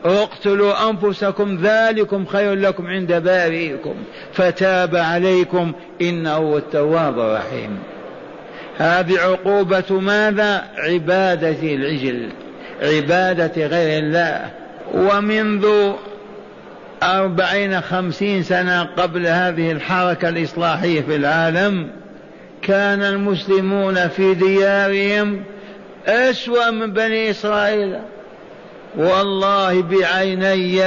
اقتلوا 0.04 0.90
أنفسكم 0.90 1.58
ذلكم 1.62 2.26
خير 2.26 2.54
لكم 2.54 2.86
عند 2.86 3.12
بارئكم. 3.12 3.94
فتاب 4.32 4.96
عليكم 4.96 5.72
إنه 6.02 6.32
هو 6.34 6.58
التواب 6.58 7.18
الرحيم. 7.18 7.78
هذه 8.78 9.18
عقوبة 9.18 10.00
ماذا؟ 10.00 10.64
عبادة 10.76 11.74
العجل 11.74 12.28
عبادة 12.82 13.66
غير 13.66 14.02
الله. 14.02 14.50
ومنذ 14.94 15.92
أربعين 17.02 17.80
خمسين 17.80 18.42
سنة 18.42 18.82
قبل 18.82 19.26
هذه 19.26 19.72
الحركة 19.72 20.28
الإصلاحية 20.28 21.00
في 21.00 21.16
العالم 21.16 21.90
كان 22.62 23.02
المسلمون 23.02 24.08
في 24.08 24.34
ديارهم 24.34 25.42
أسوأ 26.06 26.70
من 26.70 26.92
بني 26.92 27.30
إسرائيل. 27.30 27.98
والله 28.96 29.82
بعيني 29.82 30.82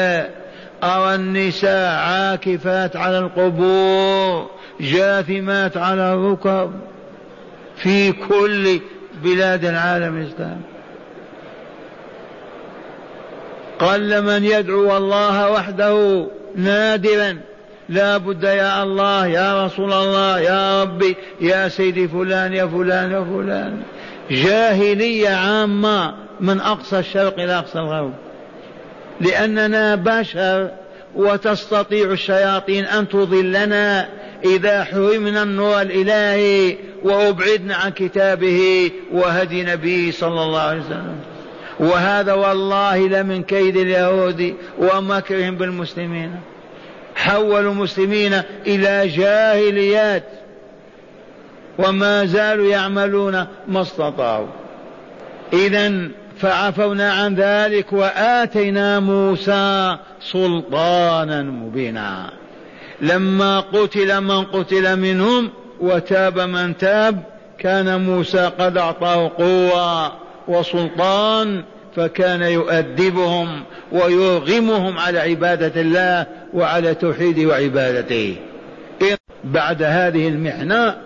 أرى 0.84 1.16
النساء 1.16 1.96
عاكفات 1.96 2.96
على 2.96 3.20
القبور 3.20 4.50
جاثمات 4.82 5.78
على 5.78 6.14
الركب. 6.14 6.72
في 7.78 8.12
كل 8.12 8.80
بلاد 9.24 9.66
العالم 9.66 10.18
الإسلامي 10.18 10.62
قل 13.80 14.22
من 14.22 14.44
يدعو 14.44 14.98
الله 14.98 15.52
وحده 15.52 16.28
نادرا 16.56 17.38
لا 17.90 18.18
بد 18.18 18.44
يا 18.44 18.84
الله 18.84 19.28
يا 19.28 19.66
رسول 19.66 19.94
الله 19.94 20.40
يا 20.40 20.84
ربي 20.84 21.16
يا 21.42 21.68
سيدي 21.68 22.08
فلان 22.08 22.54
يا 22.54 22.66
فلان 22.66 23.12
يا 23.12 23.24
فلان. 23.24 23.82
جاهلية 24.32 25.30
عامة 25.30 26.14
من 26.40 26.60
أقصى 26.62 27.00
الشرق 27.00 27.40
إلى 27.40 27.58
أقصى 27.58 27.80
الغرب. 27.80 28.14
لأننا 29.22 29.96
بشر 29.96 30.72
وتستطيع 31.18 32.12
الشياطين 32.12 32.86
أن 32.86 33.10
تضلنا 33.10 34.10
إذا 34.46 34.84
حرمنا 34.84 35.44
النور 35.44 35.82
الإلهي 35.82 36.78
وأبعدنا 37.04 37.76
عن 37.76 37.92
كتابه 37.92 38.92
وهدي 39.12 39.64
نبيه 39.64 40.12
صلى 40.12 40.44
الله 40.44 40.60
عليه 40.60 40.82
وسلم. 40.82 41.16
وهذا 41.80 42.34
والله 42.34 43.08
لمن 43.08 43.44
كيد 43.44 43.78
اليهود 43.78 44.56
ومكرهم 44.78 45.56
بالمسلمين. 45.56 46.32
حولوا 47.16 47.72
المسلمين 47.72 48.42
إلى 48.68 49.08
جاهليات 49.08 50.24
وما 51.80 52.26
زالوا 52.26 52.68
يعملون 52.68 53.46
ما 53.68 53.82
استطاعوا. 53.82 54.48
إذا 55.54 56.10
فعفونا 56.40 57.14
عن 57.14 57.36
ذلك 57.36 57.94
وآتينا 57.94 59.00
موسى 59.00 59.98
سلطانا 60.22 61.42
مبينا. 61.44 62.30
لما 63.02 63.60
قتل 63.60 64.22
من 64.22 64.44
قتل 64.44 65.00
منهم 65.00 65.50
وتاب 65.80 66.40
من 66.40 66.78
تاب 66.78 67.24
كان 67.60 68.02
موسى 68.02 68.52
قد 68.60 68.78
أعطاه 68.78 69.32
قوة 69.38 70.12
وسلطان 70.48 71.64
فكان 71.96 72.42
يؤدبهم 72.42 73.64
ويرغمهم 73.92 74.98
على 74.98 75.20
عبادة 75.20 75.82
الله 75.82 76.26
وعلى 76.54 76.96
توحيده 76.96 77.50
وعبادته. 77.50 78.36
بعد 79.44 79.84
هذه 79.84 80.28
المحنة 80.28 80.98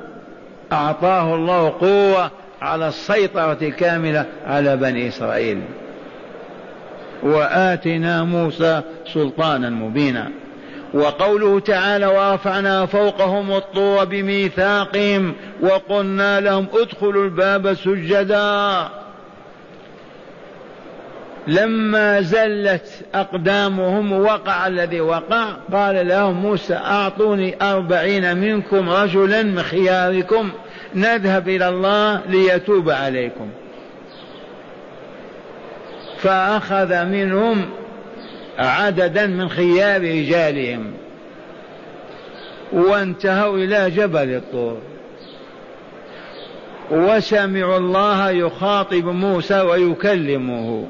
أعطاه 0.72 1.36
الله 1.36 1.70
قوة 1.70 2.32
على 2.62 2.88
السيطرة 2.88 3.58
الكاملة 3.62 4.26
على 4.46 4.78
بني 4.78 5.08
إسرائيل. 5.08 5.62
وآتنا 7.24 8.24
موسى 8.24 8.82
سلطانا 9.14 9.70
مبينا. 9.70 10.32
وقوله 10.94 11.60
تعالى 11.60 12.06
ورفعنا 12.06 12.86
فوقهم 12.86 13.52
الطور 13.52 14.06
بميثاقهم 14.06 15.34
وقلنا 15.62 16.40
لهم 16.40 16.68
ادخلوا 16.74 17.24
الباب 17.24 17.74
سجدا 17.74 18.90
لما 21.48 22.22
زلت 22.22 23.06
أقدامهم 23.16 24.14
وقع 24.14 24.68
الذي 24.68 25.02
وقع 25.02 25.46
قال 25.74 26.08
لهم 26.08 26.34
موسى 26.36 26.74
أعطوني 26.74 27.56
أربعين 27.62 28.38
منكم 28.38 28.90
رجلا 28.90 29.44
من 29.44 29.64
خياركم 29.64 30.52
نذهب 30.96 31.50
إلى 31.50 31.70
الله 31.70 32.22
ليتوب 32.30 32.90
عليكم. 32.90 33.48
فأخذ 36.18 37.06
منهم 37.06 37.70
عددا 38.60 39.28
من 39.28 39.50
خيار 39.50 40.02
رجالهم. 40.02 40.94
وانتهوا 42.74 43.58
إلى 43.58 43.90
جبل 43.90 44.36
الطور. 44.36 44.78
وسمعوا 46.92 47.78
الله 47.78 48.30
يخاطب 48.30 49.06
موسى 49.06 49.62
ويكلمه. 49.62 50.88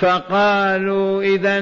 فقالوا 0.00 1.22
إذا 1.22 1.58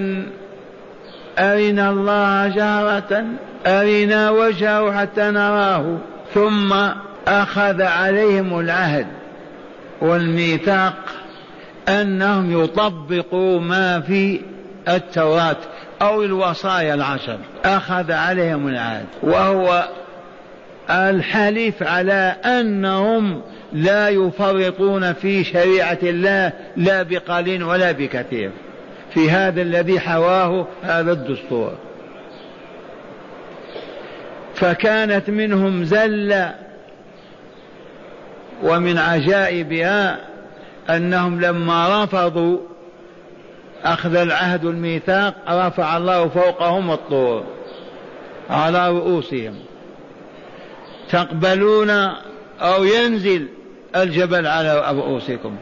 أرنا 1.39 1.91
الله 1.91 2.49
جهرة 2.49 3.25
أرنا 3.67 4.31
وجهه 4.31 5.01
حتى 5.01 5.31
نراه. 5.31 5.99
ثم 6.35 6.75
أخذ 7.29 7.83
عليهم 7.83 8.61
العهد 8.61 9.07
والميثاق 10.01 10.95
أنهم 11.89 12.65
يطبقوا 12.65 13.61
ما 13.61 14.01
في 14.01 14.41
التوراة 14.89 15.57
أو 16.03 16.23
الوصايا 16.23 16.95
العشر. 16.95 17.39
أخذ 17.65 18.13
عليهم 18.13 18.69
العهد 18.69 19.07
وهو 19.23 19.89
الحلف 20.91 21.83
على 21.83 22.37
أنهم 22.45 23.43
لا 23.73 24.09
يفرطون 24.09 25.13
في 25.13 25.45
شريعة 25.45 25.99
الله 26.03 26.53
لا 26.77 27.03
بقليل 27.03 27.63
ولا 27.65 27.93
بكثير. 27.93 28.51
في 29.15 29.31
هذا 29.31 29.63
الذي 29.63 30.01
حواه 30.01 30.67
هذا 30.83 31.13
الدستور. 31.13 31.73
فكانت 34.55 35.31
منهم 35.31 35.85
زلة 35.85 36.55
ومن 38.63 38.99
عجائبها 38.99 40.19
أنهم 40.91 41.41
لما 41.41 42.05
رفضوا 42.05 42.59
أخذ 43.85 44.17
العهد 44.17 44.65
الميثاق 44.65 45.35
رفع 45.49 45.97
الله 45.97 46.29
فوقهم 46.29 46.91
الطور 46.91 47.45
على 48.51 48.91
رؤوسهم. 48.91 49.55
تقبلون 51.11 51.91
أو 52.61 52.85
ينزل 52.85 53.49
الجبل 53.97 54.47
على 54.47 54.93
رؤوسكم. 54.93 55.57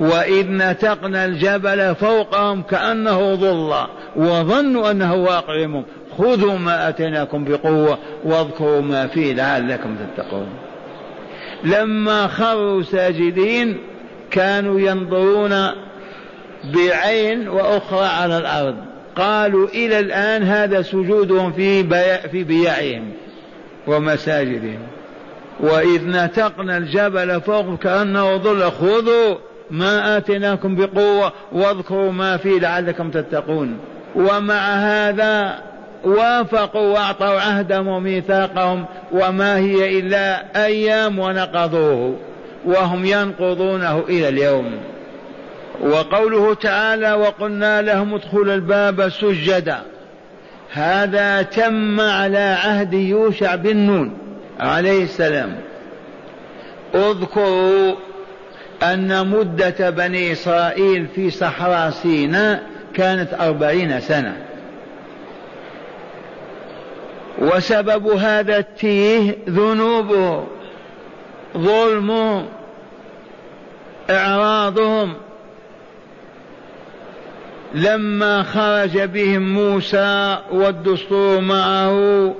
وإذ 0.00 0.46
نتقنا 0.48 1.24
الجبل 1.24 1.94
فوقهم 1.94 2.62
كأنه 2.62 3.34
ظل 3.34 3.86
وظنوا 4.16 4.90
أنه 4.90 5.14
واقع 5.14 5.66
خذوا 6.18 6.58
ما 6.58 6.88
أتيناكم 6.88 7.44
بقوة 7.44 7.98
واذكروا 8.24 8.80
ما 8.80 9.06
فيه 9.06 9.34
لعلكم 9.34 9.96
تتقون. 9.96 10.48
لما 11.64 12.26
خروا 12.26 12.82
ساجدين 12.82 13.78
كانوا 14.30 14.80
ينظرون 14.80 15.68
بعين 16.74 17.48
وأخرى 17.48 18.06
على 18.06 18.38
الأرض. 18.38 18.76
قالوا 19.16 19.68
إلى 19.68 20.00
الآن 20.00 20.42
هذا 20.42 20.82
سجودهم 20.82 21.52
في 21.52 21.82
في 22.28 22.44
بيعهم 22.44 23.12
ومساجدهم. 23.86 24.78
وإذ 25.60 26.08
نتقنا 26.08 26.76
الجبل 26.76 27.40
فوق 27.40 27.78
كأنه 27.78 28.36
ظل 28.36 28.70
خذوا 28.70 29.36
ما 29.70 30.16
آتيناكم 30.16 30.76
بقوة 30.76 31.32
واذكروا 31.52 32.12
ما 32.12 32.36
فيه 32.36 32.60
لعلكم 32.60 33.10
تتقون. 33.10 33.78
ومع 34.16 34.74
هذا 34.74 35.67
وافقوا 36.04 36.94
واعطوا 36.94 37.40
عهدهم 37.40 37.88
وميثاقهم 37.88 38.84
وما 39.12 39.56
هي 39.56 39.98
إلا 39.98 40.44
أيام 40.64 41.18
ونقضوه 41.18 42.16
وهم 42.64 43.04
ينقضونه 43.04 43.98
إلى 44.08 44.28
اليوم. 44.28 44.80
وقوله 45.80 46.54
تعالى 46.54 47.12
وقلنا 47.12 47.82
لهم 47.82 48.14
ادخلوا 48.14 48.54
الباب 48.54 49.08
سجدا. 49.08 49.78
هذا 50.72 51.42
تم 51.42 52.00
على 52.00 52.38
عهد 52.38 52.94
يوشع 52.94 53.54
بن 53.54 53.76
نون 53.76 54.18
عليه 54.60 55.02
السلام. 55.02 55.56
اذكروا 56.94 57.94
أن 58.82 59.28
مدة 59.28 59.90
بني 59.90 60.32
إسرائيل 60.32 61.06
في 61.14 61.30
صحراء 61.30 61.90
سيناء 61.90 62.62
كانت 62.94 63.34
أربعين 63.40 64.00
سنة. 64.00 64.47
وسبب 67.38 68.06
هذا 68.06 68.58
التيه 68.58 69.36
ذنوبه 69.48 70.46
ظلمهم 71.56 72.46
إعراضهم. 74.10 75.14
لما 77.74 78.42
خرج 78.42 78.98
بهم 78.98 79.54
موسى 79.54 80.38
والدستور 80.52 81.40
معه 81.40 82.34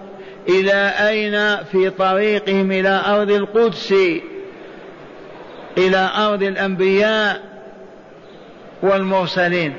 إلى 0.48 0.92
أين؟ 1.08 1.64
في 1.64 1.90
طريقهم 1.90 2.72
إلى 2.72 3.02
أرض 3.06 3.30
القدس 3.30 3.94
إلى 5.78 6.10
أرض 6.16 6.42
الأنبياء 6.42 7.40
والمرسلين. 8.82 9.74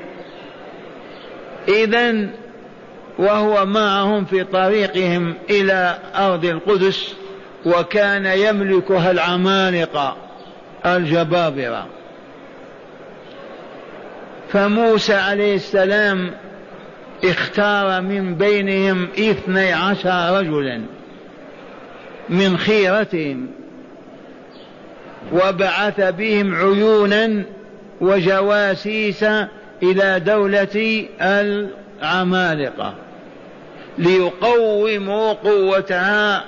إذا 1.68 2.28
وهو 3.20 3.66
معهم 3.66 4.24
في 4.24 4.44
طريقهم 4.44 5.34
إلى 5.50 5.98
أرض 6.14 6.44
القدس 6.44 7.14
وكان 7.66 8.26
يملكها 8.26 9.10
العمالقة 9.10 10.16
الجبابرة. 10.86 11.86
فموسى 14.52 15.14
عليه 15.14 15.54
السلام 15.54 16.30
اختار 17.24 18.00
من 18.02 18.34
بينهم 18.34 19.08
اثني 19.18 19.72
عشر 19.72 20.38
رجلا 20.38 20.80
من 22.28 22.58
خيرتهم 22.58 23.46
وبعث 25.32 26.00
بهم 26.00 26.54
عيونا 26.54 27.42
وجواسيس 28.00 29.24
إلى 29.82 30.20
دولة 30.20 31.06
العمالقة. 32.02 32.94
ليقوموا 33.98 35.32
قوتها 35.32 36.44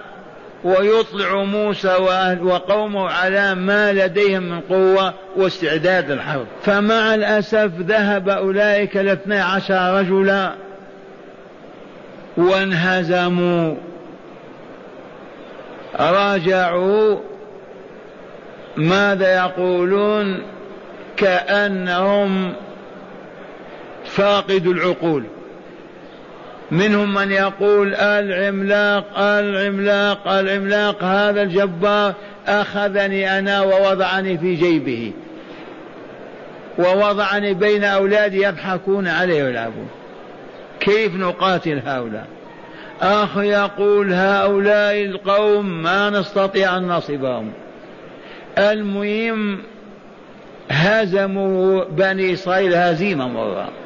ويطلع 0.64 1.42
موسى 1.44 1.96
وقومه 2.42 3.08
على 3.08 3.54
ما 3.54 3.92
لديهم 3.92 4.42
من 4.42 4.60
قوة 4.60 5.14
واستعداد 5.36 6.10
الحرب 6.10 6.46
فمع 6.62 7.14
الأسف 7.14 7.70
ذهب 7.78 8.28
أولئك 8.28 8.96
الاثنى 8.96 9.40
عشر 9.40 9.98
رجلا 9.98 10.52
وانهزموا. 12.36 13.74
راجعوا. 16.00 17.18
ماذا 18.76 19.34
يقولون؟ 19.36 20.42
كأنهم 21.16 22.52
فاقدوا 24.04 24.72
العقول. 24.72 25.24
منهم 26.72 27.14
من 27.14 27.30
يقول 27.30 27.94
العملاق 27.94 29.18
العملاق 29.18 30.28
العملاق 30.28 31.04
هذا 31.04 31.42
الجبار 31.42 32.14
أخذني 32.46 33.38
أنا 33.38 33.60
ووضعني 33.60 34.38
في 34.38 34.54
جيبه. 34.54 35.12
ووضعني 36.78 37.54
بين 37.54 37.84
أولادي 37.84 38.42
يضحكون 38.42 39.08
عليه 39.08 39.44
ويلعبون. 39.44 39.88
كيف 40.80 41.16
نقاتل 41.16 41.82
هؤلاء؟ 41.86 42.26
أخ 43.02 43.36
يقول 43.36 44.12
هؤلاء 44.12 45.04
القوم 45.04 45.82
ما 45.82 46.10
نستطيع 46.10 46.76
أن 46.76 46.88
نصبهم 46.88 47.52
المهم 48.58 49.58
هزموا 50.70 51.84
بني 51.84 52.32
إسرائيل 52.32 52.74
هزيمة 52.74 53.28
مرة. 53.28 53.81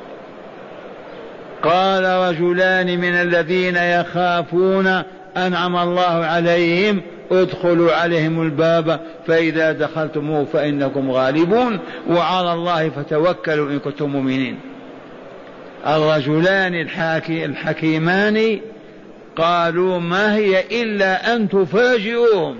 قال 1.66 2.04
رجلان 2.04 3.00
من 3.00 3.14
الذين 3.14 3.76
يخافون 3.76 5.02
أنعم 5.36 5.76
الله 5.76 6.24
عليهم 6.24 7.02
ادخلوا 7.32 7.92
عليهم 7.92 8.42
الباب 8.42 9.00
فإذا 9.26 9.72
دخلتموه 9.72 10.44
فإنكم 10.44 11.10
غالبون 11.10 11.78
وعلى 12.10 12.52
الله 12.52 12.88
فتوكلوا 12.88 13.70
إن 13.70 13.78
كنتم 13.78 14.10
مؤمنين. 14.10 14.58
الرجلان 15.86 16.74
الحاكي 16.74 17.44
الحكيمان 17.44 18.60
قالوا 19.36 19.98
ما 19.98 20.34
هي 20.34 20.82
إلا 20.82 21.34
أن 21.34 21.48
تفاجئوهم 21.48 22.56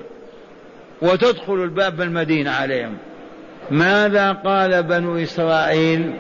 وتدخلوا 1.03 1.65
الباب 1.65 2.01
المدينة 2.01 2.51
عليهم. 2.51 2.97
ماذا 3.71 4.33
قال 4.33 4.83
بنو 4.83 5.17
إسرائيل؟ 5.17 6.13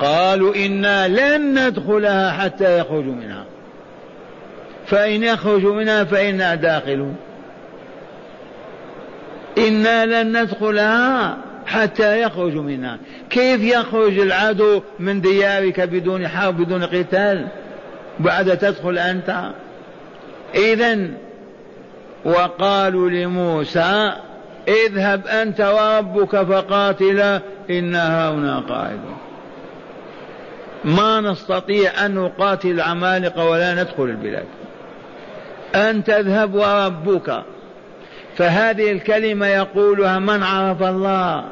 قالوا 0.00 0.54
إنا 0.54 1.08
لن 1.08 1.66
ندخلها 1.66 2.30
حتى 2.30 2.78
يخرجوا 2.78 3.14
منها. 3.14 3.44
فإن 4.86 5.22
يخرجوا 5.22 5.74
منها 5.74 6.04
فإنا 6.04 6.54
داخلون. 6.54 7.16
إنا 9.58 10.06
لن 10.06 10.42
ندخلها 10.42 11.36
حتى 11.66 12.22
يخرجوا 12.22 12.62
منها. 12.62 12.98
كيف 13.30 13.60
يخرج 13.60 14.18
العدو 14.18 14.82
من 14.98 15.20
ديارك 15.20 15.80
بدون 15.80 16.28
حرب 16.28 16.56
بدون 16.56 16.84
قتال؟ 16.84 17.46
بعد 18.20 18.58
تدخل 18.58 18.98
أنت. 18.98 19.50
إذا 20.54 21.08
وقالوا 22.24 23.10
لموسى 23.10 24.12
اذهب 24.68 25.26
أنت 25.26 25.60
وربك 25.60 26.42
فقاتلا 26.42 27.40
إنا 27.70 28.30
هنا 28.30 28.60
قاعدون. 28.60 29.23
ما 30.84 31.20
نستطيع 31.20 32.06
أن 32.06 32.14
نقاتل 32.14 32.70
العمالقة 32.70 33.48
ولا 33.48 33.74
ندخل 33.74 34.02
البلاد. 34.02 34.44
أن 35.74 36.04
تذهب 36.04 36.54
وربك. 36.54 37.42
فهذه 38.36 38.92
الكلمة 38.92 39.46
يقولها 39.46 40.18
من 40.18 40.42
عرف 40.42 40.82
الله. 40.82 41.44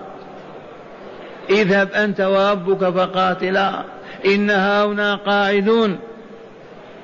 اذهب 1.51 1.93
أنت 1.93 2.21
وربك 2.21 2.91
فقاتلا. 2.91 3.83
إن 4.27 4.51
هنا 4.51 5.15
قاعدون. 5.15 5.99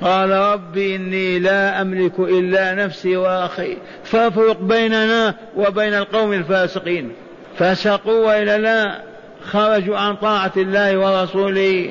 قال 0.02 0.30
رب 0.30 0.78
إني 0.78 1.38
لا 1.38 1.80
أملك 1.80 2.18
إلا 2.18 2.74
نفسي 2.74 3.16
وأخي. 3.16 3.76
فافرق 4.04 4.60
بيننا 4.60 5.34
وبين 5.56 5.94
القوم 5.94 6.32
الفاسقين. 6.32 7.12
فسقوا 7.58 8.26
وإلى 8.26 8.58
لا 8.58 9.02
خرجوا 9.50 9.98
عن 9.98 10.16
طاعة 10.16 10.52
الله 10.56 10.98
ورسوله. 10.98 11.90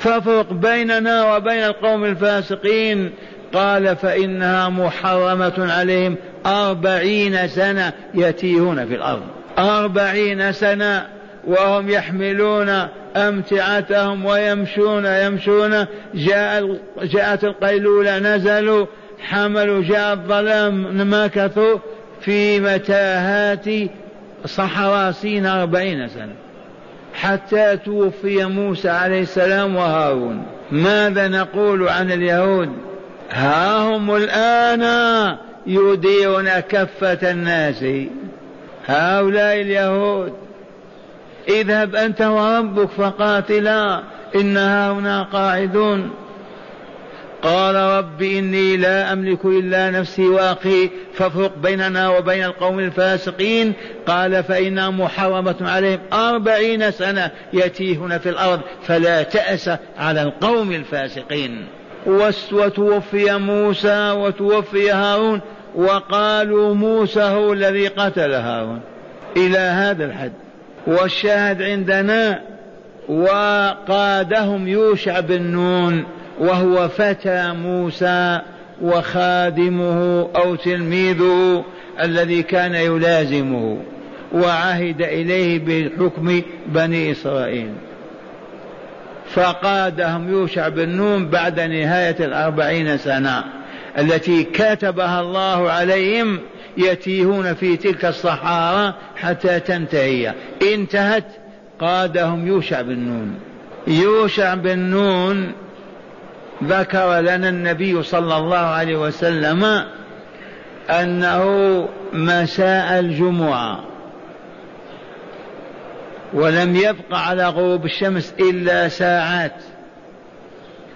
فافرق 0.00 0.52
بيننا 0.52 1.36
وبين 1.36 1.64
القوم 1.64 2.04
الفاسقين. 2.04 3.10
قال 3.52 3.96
فإنها 3.96 4.68
محرمة 4.68 5.72
عليهم. 5.72 6.16
أربعين 6.46 7.48
سنة 7.48 7.92
يتيهون 8.14 8.86
في 8.86 8.94
الأرض. 8.94 9.22
أربعين 9.58 10.52
سنة 10.52 11.06
وهم 11.46 11.90
يحملون 11.90 12.68
أمتعتهم 13.16 14.24
ويمشون 14.24 15.06
يمشون. 15.06 15.86
جاء 16.14 16.78
جاءت 17.02 17.44
القيلولة 17.44 18.18
نزلوا 18.18 18.86
حملوا 19.22 19.82
جاء 19.82 20.12
الظلام 20.12 21.00
مكثوا 21.10 21.78
في 22.20 22.60
متاهات 22.60 23.66
صحراء 24.46 25.12
سينا 25.12 25.62
أربعين 25.62 26.08
سنة. 26.08 26.49
حتى 27.20 27.76
توفي 27.76 28.44
موسى 28.44 28.88
عليه 28.88 29.22
السلام 29.22 29.76
وهارون. 29.76 30.46
ماذا 30.72 31.28
نقول 31.28 31.88
عن 31.88 32.12
اليهود؟ 32.12 32.72
ها 33.30 33.78
هم 33.78 34.16
الآن 34.16 35.36
يديرون 35.66 36.48
كفة 36.48 37.30
الناس. 37.30 37.84
هؤلاء 38.86 39.60
اليهود. 39.60 40.32
اذهب 41.48 41.94
أنت 41.96 42.22
وربك 42.22 42.88
فقاتلا. 42.90 44.00
إنها 44.34 44.92
هنا 44.92 45.22
قاعدون. 45.22 46.10
قال 47.42 47.74
رب 47.74 48.22
إني 48.22 48.76
لا 48.76 49.12
أملك 49.12 49.44
إلا 49.44 49.90
نفسي 49.90 50.28
وأخي 50.28 50.90
فافرق 51.14 51.52
بيننا 51.62 52.08
وبين 52.08 52.44
القوم 52.44 52.78
الفاسقين. 52.78 53.72
قال 54.06 54.44
فإنها 54.44 54.90
محرمة 54.90 55.56
عليهم. 55.60 55.98
أربعين 56.12 56.90
سنة 56.90 57.30
يتيهون 57.52 58.18
في 58.18 58.28
الأرض 58.28 58.60
فلا 58.82 59.22
تأس 59.22 59.70
على 59.98 60.22
القوم 60.22 60.72
الفاسقين. 60.72 61.66
وتوفي 62.52 63.38
موسى 63.38 64.10
وتوفي 64.10 64.90
هارون. 64.90 65.40
وقالوا 65.74 66.74
موسى 66.74 67.22
هو 67.22 67.52
الذي 67.52 67.86
قتل 67.88 68.32
هارون. 68.32 68.80
إلى 69.36 69.58
هذا 69.58 70.04
الحد. 70.04 70.32
والشاهد 70.86 71.62
عندنا 71.62 72.40
وقادهم 73.08 74.68
يوشع 74.68 75.20
بن 75.20 75.42
نون. 75.42 76.04
وهو 76.40 76.88
فتى 76.88 77.52
موسى 77.52 78.40
وخادمه 78.82 80.28
أو 80.36 80.54
تلميذه 80.54 81.64
الذي 82.02 82.42
كان 82.42 82.74
يلازمه 82.74 83.78
وعهد 84.32 85.02
إليه 85.02 85.58
بحكم 85.58 86.42
بني 86.66 87.12
إسرائيل. 87.12 87.72
فقادهم 89.26 90.28
يوشع 90.28 90.68
بن 90.68 90.88
نون 90.88 91.28
بعد 91.28 91.60
نهاية 91.60 92.16
الأربعين 92.20 92.98
سنة 92.98 93.44
التي 93.98 94.44
كتبها 94.44 95.20
الله 95.20 95.70
عليهم 95.70 96.38
يتيهون 96.76 97.54
في 97.54 97.76
تلك 97.76 98.04
الصحارى 98.04 98.94
حتى 99.16 99.60
تنتهي. 99.60 100.34
انتهت 100.74 101.24
قادهم 101.80 102.46
يوشع 102.46 102.82
بن 102.82 102.98
نون. 102.98 103.34
يوشع 103.86 104.54
بن 104.54 104.78
نون 104.78 105.52
ذكر 106.64 107.20
لنا 107.20 107.48
النبي 107.48 108.02
صلى 108.02 108.36
الله 108.36 108.58
عليه 108.58 108.96
وسلم 108.96 109.84
أنه 110.90 111.88
مساء 112.12 112.98
الجمعة 112.98 113.84
ولم 116.32 116.76
يبق 116.76 117.14
على 117.14 117.48
غروب 117.48 117.84
الشمس 117.84 118.34
إلا 118.40 118.88
ساعات 118.88 119.62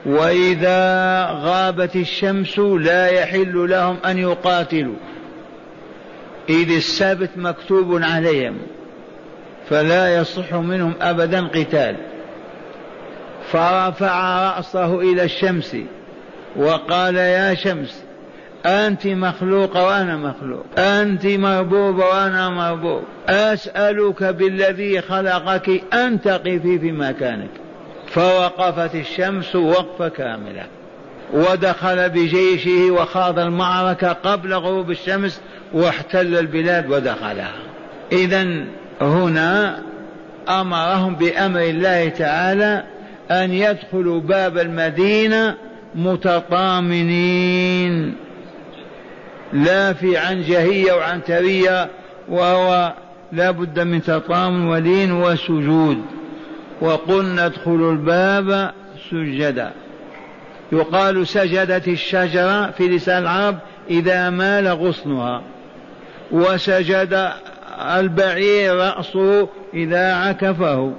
وإذا 0.06 1.24
غابت 1.32 1.96
الشمس 1.96 2.58
لا 2.58 3.06
يحل 3.06 3.70
لهم 3.70 3.96
أن 4.06 4.18
يقاتلوا 4.18 4.96
إذ 6.48 6.70
السبت 6.70 7.30
مكتوب 7.36 8.02
عليهم 8.02 8.58
فلا 9.70 10.16
يصح 10.16 10.54
منهم 10.54 10.94
ابدا 11.00 11.46
قتال. 11.46 11.96
فرفع 13.52 14.48
رأسه 14.56 15.00
إلى 15.00 15.24
الشمس 15.24 15.76
وقال 16.56 17.16
يا 17.16 17.54
شمس 17.54 18.04
أنت 18.66 19.06
مخلوقة 19.06 19.86
وأنا 19.86 20.16
مخلوق 20.16 20.64
أنت 20.78 21.26
مربوبة 21.26 22.06
وأنا 22.06 22.48
مربوب 22.48 23.02
أسألك 23.28 24.24
بالذي 24.24 25.00
خلقك 25.00 25.82
أن 25.94 26.20
تقفي 26.20 26.78
في 26.78 26.92
مكانك. 26.92 27.50
فوقفت 28.08 28.94
الشمس 28.94 29.56
وقفة 29.56 30.08
كاملة 30.08 30.66
ودخل 31.32 32.08
بجيشه 32.08 32.90
وخاض 32.90 33.38
المعركة 33.38 34.12
قبل 34.12 34.54
غروب 34.54 34.90
الشمس 34.90 35.40
واحتل 35.72 36.38
البلاد 36.38 36.90
ودخلها. 36.90 37.52
إذا 38.12 38.64
هنا 39.00 39.78
أمرهم 40.48 41.14
بأمر 41.14 41.60
الله 41.60 42.08
تعالى 42.08 42.84
أن 43.30 43.52
يدخلوا 43.52 44.20
باب 44.20 44.58
المدينة 44.58 45.54
متطامنين. 45.94 47.34
لا 49.52 49.92
في 49.92 50.16
عنجهية 50.16 50.92
وعنترية 50.92 51.88
وهو 52.28 52.92
لا 53.32 53.50
بد 53.50 53.80
من 53.80 54.02
تطامن 54.02 54.68
ولين 54.68 55.12
وسجود. 55.12 56.02
وقلنا 56.80 57.46
ادخلوا 57.46 57.92
الباب 57.92 58.72
سجدا. 59.10 59.72
يقال 60.72 61.28
سجدت 61.28 61.88
الشجرة 61.88 62.70
في 62.70 62.88
لسان 62.88 63.22
العرب 63.22 63.58
إذا 63.90 64.30
مال 64.30 64.68
غصنها. 64.68 65.42
وسجد 66.30 67.32
البعير 67.96 68.74
رأسه 68.74 69.48
إذا 69.74 70.14
عكفه. 70.14 70.92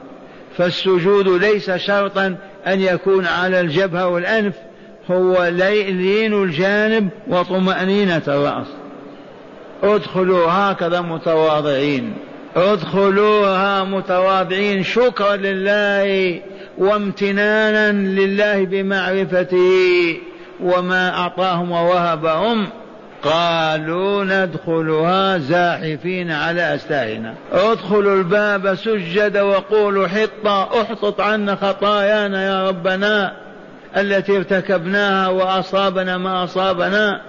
فالسجود 0.58 1.28
ليس 1.28 1.72
شرطا 1.72 2.36
أن 2.68 2.82
يكون 2.82 3.26
على 3.26 3.60
الجبهة 3.60 4.08
والأنف 4.08 4.54
هو 5.12 5.46
لين 5.46 6.44
الجانب 6.44 7.10
وطمأنينة 7.28 8.22
الرأس. 8.28 8.68
ادخلوا 9.84 10.48
هكذا 10.48 11.02
متواضعين. 11.02 12.14
ادخلوها 12.56 13.84
متواضعين 13.84 14.84
شكرا 14.84 15.36
لله 15.36 16.42
وامتنانا 16.78 17.92
لله 17.92 18.66
بمعرفته 18.66 20.18
وما 20.64 21.10
أعطاهم 21.10 21.72
ووهبهم. 21.72 22.68
قالوا 23.26 24.24
ندخلها 24.24 25.38
زاحفين 25.38 26.32
على 26.32 26.76
أستاهنا 26.76 27.34
ادخلوا 27.52 28.16
الباب 28.16 28.76
سجد 28.76 29.38
وقولوا 29.38 30.08
حطة 30.08 30.82
احطط 30.82 31.22
عنا 31.22 31.56
خطايانا 31.56 32.46
يا 32.46 32.70
ربنا 32.70 33.34
التي 33.98 34.38
ارتكبناها 34.38 35.28
وأصابنا 35.28 36.18
ما 36.18 36.44
أصابنا. 36.44 37.22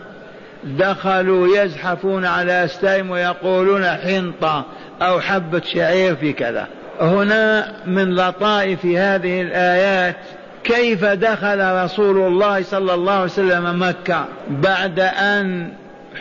دخلوا 0.64 1.56
يزحفون 1.56 2.24
على 2.24 2.64
أستاهم 2.64 3.10
ويقولون 3.10 3.84
حنطة 3.84 4.64
أو 5.02 5.20
حبة 5.20 5.62
شعير 5.64 6.16
في 6.16 6.32
كذا. 6.32 6.66
هنا 7.00 7.72
من 7.86 8.14
لطائف 8.14 8.86
هذه 8.86 9.42
الآيات 9.42 10.16
كيف 10.64 11.04
دخل 11.04 11.84
رسول 11.84 12.18
الله 12.18 12.62
صلى 12.62 12.94
الله 12.94 13.12
عليه 13.12 13.24
وسلم 13.24 13.82
مكة؟ 13.82 14.24
بعد 14.50 15.00
أن 15.00 15.72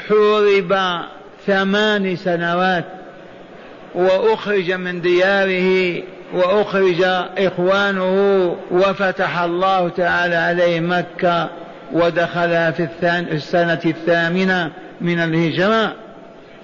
حورب 0.07 1.01
ثمان 1.45 2.15
سنوات 2.15 2.85
وأخرج 3.95 4.71
من 4.71 5.01
دياره 5.01 6.01
وأخرج 6.33 7.01
إخوانه 7.37 8.55
وفتح 8.71 9.39
الله 9.39 9.89
تعالى 9.89 10.35
عليه 10.35 10.79
مكة 10.79 11.49
ودخلها 11.93 12.71
في 12.71 12.87
السنة 13.31 13.81
الثامنة 13.85 14.71
من 15.01 15.19
الهجرة. 15.19 15.95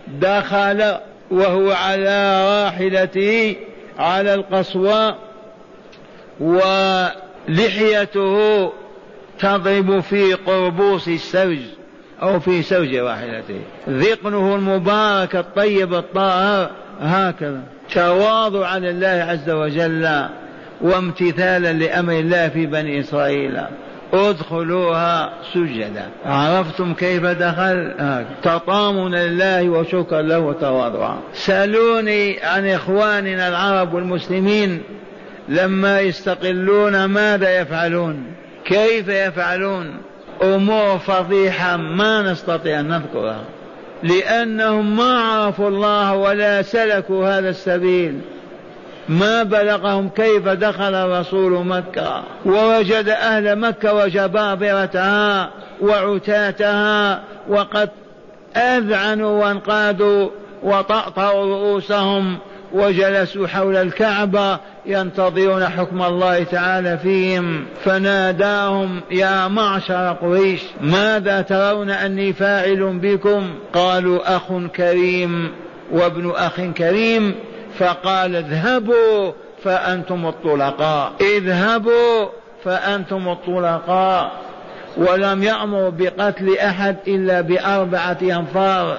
دخل 0.07 0.97
وهو 1.31 1.71
على 1.71 2.45
راحلته 2.63 3.55
على 3.99 4.33
القصوى 4.33 5.15
ولحيته 7.49 8.71
تضرب 9.39 9.99
في 9.99 10.33
قربوس 10.33 11.07
السوج. 11.07 11.59
أو 12.23 12.39
في 12.39 12.61
سوج 12.61 12.95
راحلته 12.95 13.61
ذقنه 13.89 14.55
المبارك 14.55 15.35
الطيب 15.35 15.93
الطاهر. 15.93 16.69
هكذا. 17.01 17.61
تواضعا 17.93 18.79
لله 18.79 19.25
عز 19.29 19.49
وجل 19.49 20.25
وامتثالا 20.81 21.73
لأمر 21.73 22.13
الله 22.13 22.49
في 22.49 22.65
بني 22.65 22.99
إسرائيل. 22.99 23.61
ادخلوها 24.13 25.33
سجدا. 25.53 26.09
عرفتم 26.25 26.93
كيف 26.93 27.25
دخل؟ 27.25 27.93
تطامنا 28.43 29.27
لله 29.27 29.69
وشكرا 29.69 30.21
له 30.21 30.39
وتواضعا. 30.39 31.17
سألوني 31.33 32.43
عن 32.43 32.67
إخواننا 32.67 33.47
العرب 33.47 33.93
والمسلمين 33.93 34.81
لما 35.49 35.99
يستقلون 35.99 37.05
ماذا 37.05 37.59
يفعلون؟ 37.61 38.23
كيف 38.65 39.07
يفعلون؟ 39.07 39.97
امور 40.43 40.97
فضيحة 40.97 41.77
ما 41.77 42.21
نستطيع 42.21 42.79
أن 42.79 42.87
نذكرها. 42.87 43.43
لأنهم 44.03 44.95
ما 44.95 45.19
عرفوا 45.19 45.67
الله 45.67 46.15
ولا 46.15 46.61
سلكوا 46.61 47.27
هذا 47.27 47.49
السبيل. 47.49 48.21
ما 49.09 49.43
بلغهم 49.43 50.09
كيف 50.09 50.47
دخل 50.47 50.95
الرسول 50.95 51.65
مكة. 51.65 52.23
ووجد 52.45 53.09
أهل 53.09 53.59
مكة 53.59 53.93
وجبابرتها 53.93 55.49
وعتاتها 55.81 57.21
وقد 57.49 57.89
أذعنوا 58.55 59.43
وانقادوا 59.43 60.29
وطأطأوا 60.63 61.45
رؤوسهم 61.45 62.37
وجلسوا 62.73 63.47
حول 63.47 63.75
الكعبة 63.75 64.59
ينتظرون 64.85 65.65
حكم 65.65 66.01
الله 66.01 66.43
تعالى 66.43 66.97
فيهم 66.97 67.65
فناداهم 67.83 69.01
يا 69.11 69.47
معشر 69.47 70.17
قريش 70.21 70.61
ماذا 70.81 71.41
ترون 71.41 71.89
أني 71.89 72.33
فاعل 72.33 72.99
بكم؟ 73.01 73.49
قالوا 73.73 74.35
أخ 74.35 74.43
كريم 74.75 75.51
وابن 75.91 76.31
أخ 76.35 76.61
كريم. 76.61 77.35
فقال 77.79 78.35
اذهبوا 78.35 79.31
فأنتم 79.63 80.25
الطلقاء. 80.25 81.11
اذهبوا 81.21 82.25
فأنتم 82.63 83.29
الطلقاء. 83.29 84.31
ولم 84.97 85.43
يأمر 85.43 85.89
بقتل 85.89 86.57
أحد 86.57 86.95
إلا 87.07 87.41
بأربعة 87.41 88.17
أنفار 88.21 88.97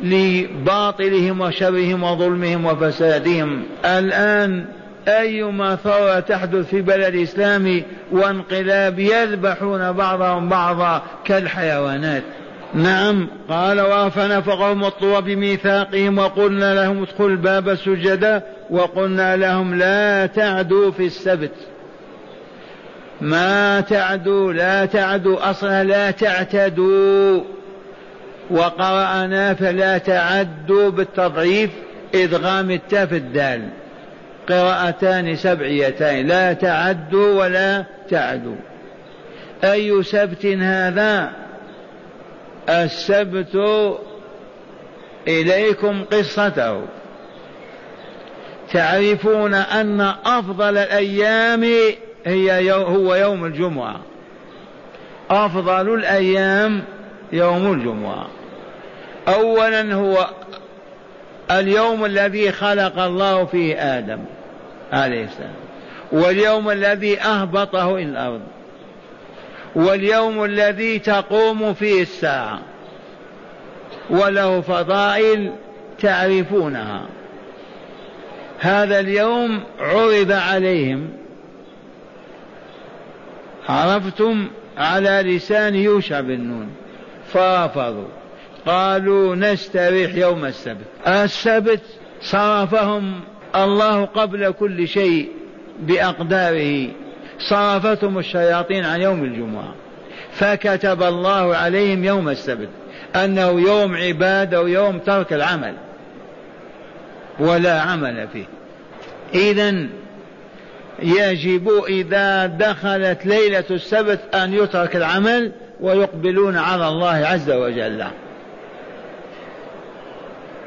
لباطلهم 0.00 1.40
وشرهم 1.40 2.02
وظلمهم 2.02 2.66
وفسادهم. 2.66 3.62
الآن 3.84 4.66
أيما 5.08 5.76
ثورة 5.76 6.20
تحدث 6.20 6.68
في 6.68 6.82
بلد 6.82 7.14
إسلامي 7.14 7.84
وانقلاب 8.12 8.98
يذبحون 8.98 9.92
بعضهم 9.92 10.48
بعضا 10.48 11.02
كالحيوانات. 11.24 12.22
نعم 12.74 13.28
قال 13.48 14.10
فقوم 14.42 14.84
الطور 14.84 15.20
بميثاقهم 15.20 16.18
وقلنا 16.18 16.74
لهم 16.74 17.02
ادخلوا 17.02 17.28
الباب 17.28 17.74
سجدا 17.74 18.42
وقلنا 18.70 19.36
لهم 19.36 19.74
لا 19.74 20.26
تعدوا 20.26 20.90
في 20.90 21.06
السبت. 21.06 21.54
ما 23.20 23.80
تعدوا 23.80 24.52
لا 24.52 24.84
تعدوا 24.84 25.50
أصلا 25.50 25.84
لا 25.84 26.10
تعتدوا. 26.10 27.40
وقرأنا 28.50 29.54
فلا 29.54 29.98
تعدوا 29.98 30.90
بالتضعيف 30.90 31.70
إدغام 32.14 32.70
التاء 32.70 33.06
في 33.06 33.16
الدال. 33.16 33.68
قراءتان 34.48 35.36
سبعيتين 35.36 36.26
لا 36.26 36.52
تعدوا 36.52 37.44
ولا 37.44 37.84
تعدوا. 38.10 38.56
أي 39.64 40.02
سبت 40.02 40.46
هذا؟ 40.46 41.32
السبت 42.68 43.56
إليكم 45.28 46.04
قصته. 46.04 46.82
تعرفون 48.72 49.54
أن 49.54 50.00
أفضل 50.24 50.76
الأيام 50.76 51.64
هي 52.26 52.72
هو 52.72 53.14
يوم 53.14 53.44
الجمعة. 53.44 54.00
أفضل 55.30 55.94
الأيام 55.94 56.82
يوم 57.32 57.72
الجمعة. 57.72 58.28
أولا 59.28 59.94
هو 59.94 60.26
اليوم 61.50 62.04
الذي 62.04 62.52
خلق 62.52 62.98
الله 62.98 63.44
فيه 63.44 63.98
آدم. 63.98 64.18
عليه 64.92 65.24
السلام. 65.24 65.54
واليوم 66.12 66.70
الذي 66.70 67.20
أهبطه 67.20 67.94
إلى 67.94 68.02
الأرض. 68.02 68.40
واليوم 69.74 70.44
الذي 70.44 70.98
تقوم 70.98 71.74
فيه 71.74 72.02
الساعة. 72.02 72.58
وله 74.10 74.60
فضائل 74.60 75.52
تعرفونها. 75.98 77.06
هذا 78.58 79.00
اليوم 79.00 79.64
عرض 79.80 80.32
عليهم. 80.32 81.08
عرفتم 83.68 84.48
على 84.78 85.22
لسان 85.36 85.74
يوشع 85.74 86.20
بن 86.20 86.40
نون. 86.40 86.68
فرفضوا 87.32 88.08
قالوا 88.66 89.36
نستريح 89.36 90.14
يوم 90.14 90.44
السبت. 90.44 90.86
السبت 91.06 91.82
صرفهم 92.22 93.20
الله 93.56 94.04
قبل 94.04 94.50
كل 94.50 94.88
شيء 94.88 95.28
بأقداره. 95.80 96.88
صرفتهم 97.38 98.18
الشياطين 98.18 98.84
عن 98.84 99.00
يوم 99.00 99.24
الجمعة. 99.24 99.74
فكتب 100.32 101.02
الله 101.02 101.56
عليهم 101.56 102.04
يوم 102.04 102.28
السبت 102.28 102.68
أنه 103.16 103.60
يوم 103.60 103.96
عبادة 103.96 104.62
ويوم 104.62 104.98
ترك 104.98 105.32
العمل. 105.32 105.74
ولا 107.38 107.80
عمل 107.80 108.28
فيه. 108.32 108.44
إذا 109.34 109.86
يجب 111.02 111.84
إذا 111.88 112.46
دخلت 112.46 113.26
ليلة 113.26 113.64
السبت 113.70 114.34
أن 114.34 114.54
يترك 114.54 114.96
العمل 114.96 115.52
ويقبلون 115.80 116.58
على 116.58 116.88
الله 116.88 117.26
عز 117.26 117.50
وجل. 117.50 118.04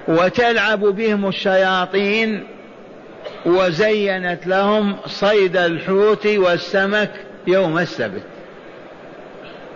وتلعب 0.08 0.80
بهم 0.80 1.28
الشياطين 1.28 2.48
وزينت 3.46 4.48
لهم 4.48 4.96
صيد 5.06 5.58
الحوت 5.58 6.28
والسمك 6.28 7.12
يوم 7.48 7.78
السبت. 7.78 8.24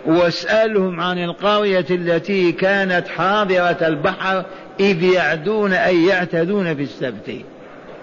واسألهم 0.06 1.00
عن 1.00 1.24
القرية 1.24 1.86
التي 1.90 2.52
كانت 2.52 3.08
حاضرة 3.08 3.78
البحر 3.82 4.44
إذ 4.80 5.02
يعدون 5.02 5.72
أي 5.72 6.06
يعتدون 6.06 6.74
في 6.74 6.82
السبت. 6.82 7.30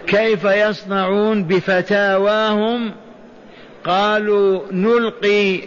كيف 0.07 0.43
يصنعون 0.43 1.43
بفتاواهم؟ 1.43 2.91
قالوا 3.85 4.61
نلقي 4.71 5.59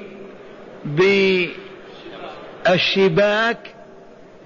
بالشباك 2.64 3.58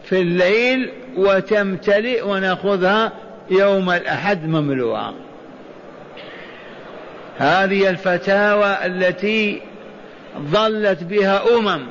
في 0.05 0.21
الليل 0.21 0.93
وتمتلئ 1.17 2.23
ونأخذها 2.27 3.13
يوم 3.51 3.91
الأحد 3.91 4.49
مملوءة. 4.49 5.15
هذه 7.39 7.91
الفتاوى 7.91 8.87
التي 8.87 9.63
ضلت 10.39 11.05
بها 11.05 11.57
أمم 11.57 11.87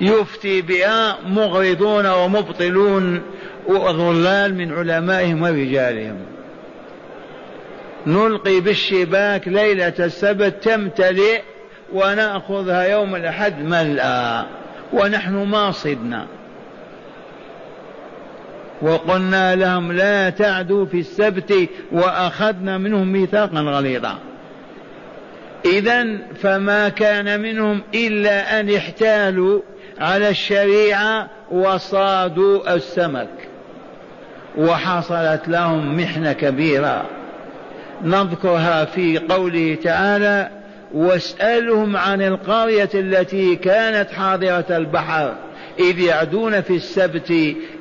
يفتي 0.00 0.62
بها 0.62 1.16
مغرضون 1.26 2.06
ومبطلون 2.06 3.22
وضلال 3.66 4.54
من 4.54 4.72
علمائهم 4.72 5.42
ورجالهم. 5.42 6.16
نلقي 8.06 8.60
بالشباك 8.60 9.48
ليلة 9.48 9.94
السبت 9.98 10.64
تمتلئ 10.64 11.42
ونأخذها 11.92 12.82
يوم 12.82 13.16
الأحد 13.16 13.62
ملأ 13.62 14.46
ونحن 14.92 15.34
ما 15.34 15.70
صدنا 15.70 16.26
وقلنا 18.82 19.54
لهم 19.54 19.92
لا 19.92 20.30
تعدوا 20.30 20.86
في 20.86 21.00
السبت 21.00 21.68
وأخذنا 21.92 22.78
منهم 22.78 23.12
ميثاقا 23.12 23.60
غليظا. 23.60 24.18
إذا 25.64 26.06
فما 26.42 26.88
كان 26.88 27.40
منهم 27.40 27.82
إلا 27.94 28.60
أن 28.60 28.74
احتالوا 28.74 29.60
على 29.98 30.28
الشريعة 30.28 31.28
وصادوا 31.50 32.74
السمك. 32.74 33.28
وحصلت 34.56 35.48
لهم 35.48 35.96
محنة 35.96 36.32
كبيرة. 36.32 37.04
نذكرها 38.04 38.84
في 38.84 39.18
قوله 39.18 39.78
تعالى 39.82 40.50
واسألهم 40.94 41.96
عن 41.96 42.22
القرية 42.22 42.88
التي 42.94 43.56
كانت 43.56 44.10
حاضرة 44.10 44.64
البحر 44.70 45.34
إذ 45.78 46.00
يعدون 46.00 46.60
في 46.60 46.76
السبت 46.76 47.30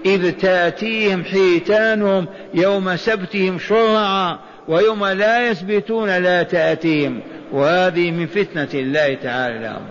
إذ 0.05 0.31
تأتيهم 0.31 1.23
حيتانهم 1.23 2.27
يوم 2.53 2.95
سبتهم 2.95 3.59
شرعا 3.59 4.39
ويوم 4.67 5.05
لا 5.05 5.49
يسبتون 5.49 6.17
لا 6.17 6.43
تأتيهم. 6.43 7.19
وهذه 7.51 8.11
من 8.11 8.27
فتنة 8.27 8.69
الله 8.73 9.13
تعالى 9.13 9.59
لهم. 9.59 9.87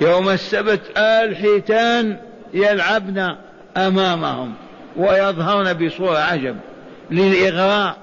يوم 0.00 0.28
السبت 0.28 0.80
الحيتان 0.98 2.16
يلعبن 2.54 3.36
أمامهم 3.76 4.54
ويظهرن 4.96 5.72
بصورة 5.72 6.18
عجب 6.18 6.56
للإغراء 7.10 7.96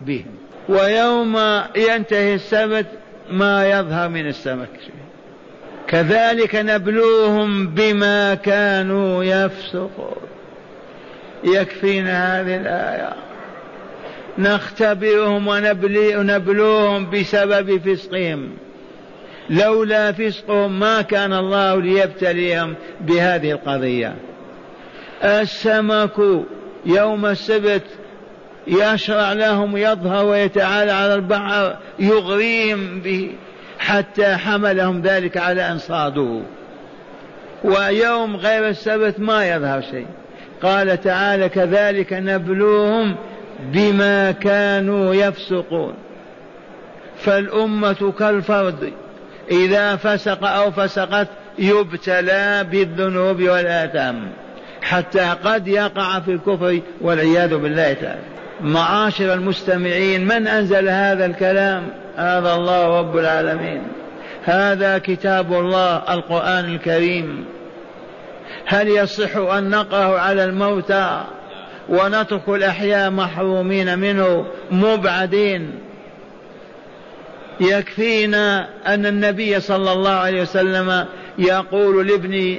بهم. 0.00 0.34
ويوم 0.68 1.38
ينتهي 1.76 2.34
السبت 2.34 2.86
ما 3.30 3.70
يظهر 3.70 4.08
من 4.08 4.26
السمك. 4.26 4.70
كذلك 5.92 6.54
نبلوهم 6.54 7.66
بما 7.66 8.34
كانوا 8.34 9.24
يفسقون. 9.24 10.16
يكفينا 11.44 12.40
هذه 12.40 12.56
الآية. 12.56 13.12
نختبرهم 14.38 15.46
ونبلوهم 15.48 17.10
بسبب 17.10 17.94
فسقهم. 17.94 18.50
لولا 19.50 20.12
فسقهم 20.12 20.80
ما 20.80 21.02
كان 21.02 21.32
الله 21.32 21.80
ليبتليهم 21.80 22.74
بهذه 23.00 23.52
القضية. 23.52 24.14
السمك 25.24 26.18
يوم 26.86 27.26
السبت 27.26 27.84
يشرع 28.66 29.32
لهم 29.32 29.76
يظهر 29.76 30.24
ويتعالى 30.24 30.92
على 30.92 31.14
البحر 31.14 31.76
يغريهم 31.98 33.00
به. 33.00 33.30
حتى 33.82 34.36
حملهم 34.36 35.02
ذلك 35.02 35.36
على 35.36 35.70
أن 35.70 35.78
صادوه 35.78 36.42
ويوم 37.64 38.36
غير 38.36 38.68
السبت 38.68 39.20
ما 39.20 39.50
يظهر 39.54 39.80
شيء. 39.80 40.06
قال 40.62 41.00
تعالى 41.00 41.48
كذلك 41.48 42.12
نبلوهم 42.12 43.16
بما 43.72 44.32
كانوا 44.32 45.14
يفسقون. 45.14 45.94
فالأمة 47.16 48.12
كالفرد 48.18 48.92
إذا 49.50 49.96
فسق 49.96 50.44
أو 50.44 50.70
فسقت 50.70 51.28
يبتلى 51.58 52.66
بالذنوب 52.70 53.42
والآثام 53.42 54.32
حتى 54.82 55.34
قد 55.44 55.68
يقع 55.68 56.20
في 56.20 56.30
الكفر 56.30 56.80
والعياذ 57.00 57.56
بالله 57.56 57.92
تعالى. 57.92 58.31
معاشر 58.62 59.34
المستمعين 59.34 60.24
من 60.26 60.46
أنزل 60.46 60.88
هذا 60.88 61.26
الكلام؟ 61.26 61.88
هذا 62.16 62.54
الله 62.54 62.98
رب 62.98 63.16
العالمين. 63.16 63.82
هذا 64.44 64.98
كتاب 64.98 65.52
الله 65.52 66.14
القرآن 66.14 66.64
الكريم. 66.64 67.44
هل 68.66 68.88
يصح 68.88 69.36
أن 69.36 69.70
نقرأه 69.70 70.18
على 70.18 70.44
الموتى 70.44 71.24
ونترك 71.88 72.48
الأحياء 72.48 73.10
محرومين 73.10 73.98
منه 73.98 74.46
مبعدين؟ 74.70 75.70
يكفينا 77.60 78.68
أن 78.86 79.06
النبي 79.06 79.60
صلى 79.60 79.92
الله 79.92 80.10
عليه 80.10 80.42
وسلم 80.42 81.06
يقول 81.38 82.06
لابن 82.06 82.56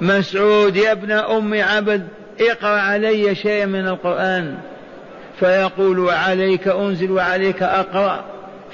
مسعود 0.00 0.76
يا 0.76 0.92
ابن 0.92 1.12
أم 1.12 1.54
عبد 1.62 2.08
اقرأ 2.40 2.80
علي 2.80 3.34
شيء 3.34 3.66
من 3.66 3.88
القرآن. 3.88 4.56
فيقول 5.40 5.98
وعليك 5.98 6.68
أنزل 6.68 7.10
وعليك 7.10 7.62
أقرأ 7.62 8.24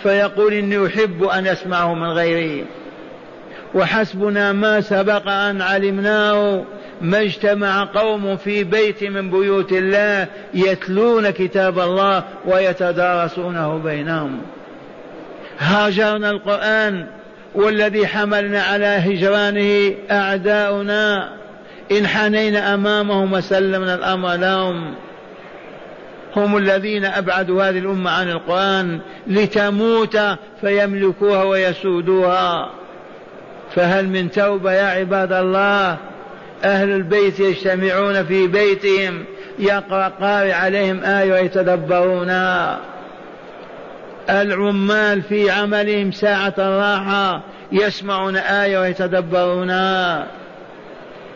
فيقول 0.02 0.52
إني 0.52 0.86
أحب 0.86 1.24
أن 1.24 1.46
أسمعه 1.46 1.94
من 1.94 2.08
غيري. 2.08 2.64
وحسبنا 3.74 4.52
ما 4.52 4.80
سبق 4.80 5.28
أن 5.28 5.62
علمناه 5.62 6.64
ما 7.00 7.20
اجتمع 7.20 7.84
قوم 7.84 8.36
في 8.36 8.64
بيت 8.64 9.04
من 9.04 9.30
بيوت 9.30 9.72
الله 9.72 10.26
يتلون 10.54 11.30
كتاب 11.30 11.78
الله 11.78 12.24
ويتدارسونه 12.46 13.78
بينهم. 13.78 14.40
هاجرنا 15.58 16.30
القرآن 16.30 17.06
والذي 17.54 18.06
حملنا 18.06 18.62
على 18.62 18.86
هجرانه 18.86 19.94
أعداؤنا. 20.10 21.32
انحنينا 21.92 22.74
أمامهم 22.74 23.32
وسلمنا 23.32 23.94
الأمر 23.94 24.34
لهم. 24.34 24.94
هم 26.36 26.56
الذين 26.56 27.04
أبعدوا 27.04 27.62
هذه 27.68 27.78
الأمة 27.78 28.10
عن 28.10 28.30
القرآن 28.30 29.00
لتموت 29.26 30.18
فيملكوها 30.60 31.42
ويسودوها. 31.42 32.70
فهل 33.74 34.08
من 34.08 34.30
توبة 34.30 34.72
يا 34.72 34.86
عباد 34.86 35.32
الله؟ 35.32 35.96
أهل 36.64 36.90
البيت 36.90 37.40
يجتمعون 37.40 38.24
في 38.24 38.46
بيتهم 38.46 39.24
يقرأ 39.58 40.08
قارئ 40.08 40.52
عليهم 40.52 41.04
آية 41.04 41.32
ويتدبرونها 41.32 42.78
العمال 44.30 45.22
في 45.22 45.50
عملهم 45.50 46.12
ساعة 46.12 46.54
الراحة 46.58 47.42
يسمعون 47.72 48.36
آية 48.36 48.78
ويتدبرونها 48.78 50.26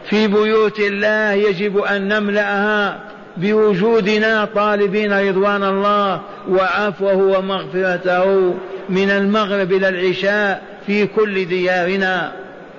في 0.04 0.26
بيوت 0.26 0.80
الله 0.80 1.32
يجب 1.32 1.78
أن 1.78 2.08
نملأها. 2.08 3.00
بوجودنا 3.36 4.44
طالبين 4.44 5.12
رضوان 5.12 5.64
الله 5.64 6.20
وعفوه 6.48 7.16
ومغفرته 7.16 8.54
من 8.88 9.10
المغرب 9.10 9.72
إلى 9.72 9.88
العشاء 9.88 10.62
في 10.86 11.06
كل 11.06 11.44
ديارنا. 11.44 12.32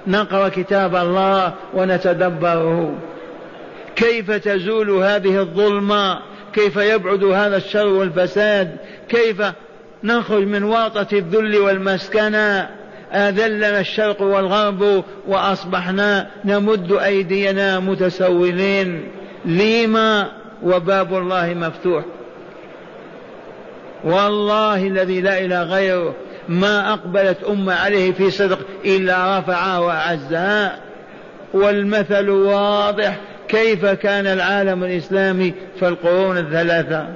نقرأ 0.07 0.49
كتاب 0.49 0.95
الله 0.95 1.53
ونتدبره. 1.73 2.95
كيف 3.95 4.31
تزول 4.31 4.89
هذه 4.89 5.39
الظلمة؟ 5.39 6.19
كيف 6.53 6.77
يبعد 6.77 7.23
هذا 7.23 7.57
الشر 7.57 7.87
والفساد؟ 7.87 8.77
كيف 9.09 9.41
نخرج 10.03 10.43
من 10.43 10.63
ورطة 10.63 11.07
الذل 11.13 11.57
والمسكنة؟ 11.57 12.69
أذلنا 13.11 13.79
الشرق 13.79 14.21
والغرب 14.21 15.03
وأصبحنا 15.27 16.27
نمد 16.45 16.91
أيدينا 16.91 17.79
متسولين. 17.79 19.03
لما 19.45 20.27
وباب 20.63 21.13
الله 21.13 21.53
مفتوح. 21.53 22.03
والله 24.03 24.87
الذي 24.87 25.21
لا 25.21 25.39
إله 25.39 25.63
غيره 25.63 26.15
ما 26.49 26.93
أقبلت 26.93 27.43
أمة 27.43 27.73
عليه 27.73 28.11
في 28.11 28.31
صدق 28.31 28.59
إلا 28.85 29.39
رفعها 29.39 29.79
وأعزها 29.79 30.79
والمثل 31.53 32.29
واضح 32.29 33.17
كيف 33.47 33.85
كان 33.85 34.27
العالم 34.27 34.83
الإسلامي 34.83 35.53
في 35.79 35.87
القرون 35.87 36.37
الثلاثة. 36.37 37.07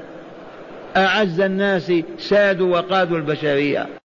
أعز 0.98 1.40
الناس 1.40 1.94
سادوا 2.18 2.78
وقادوا 2.78 3.18
البشرية. 3.18 3.88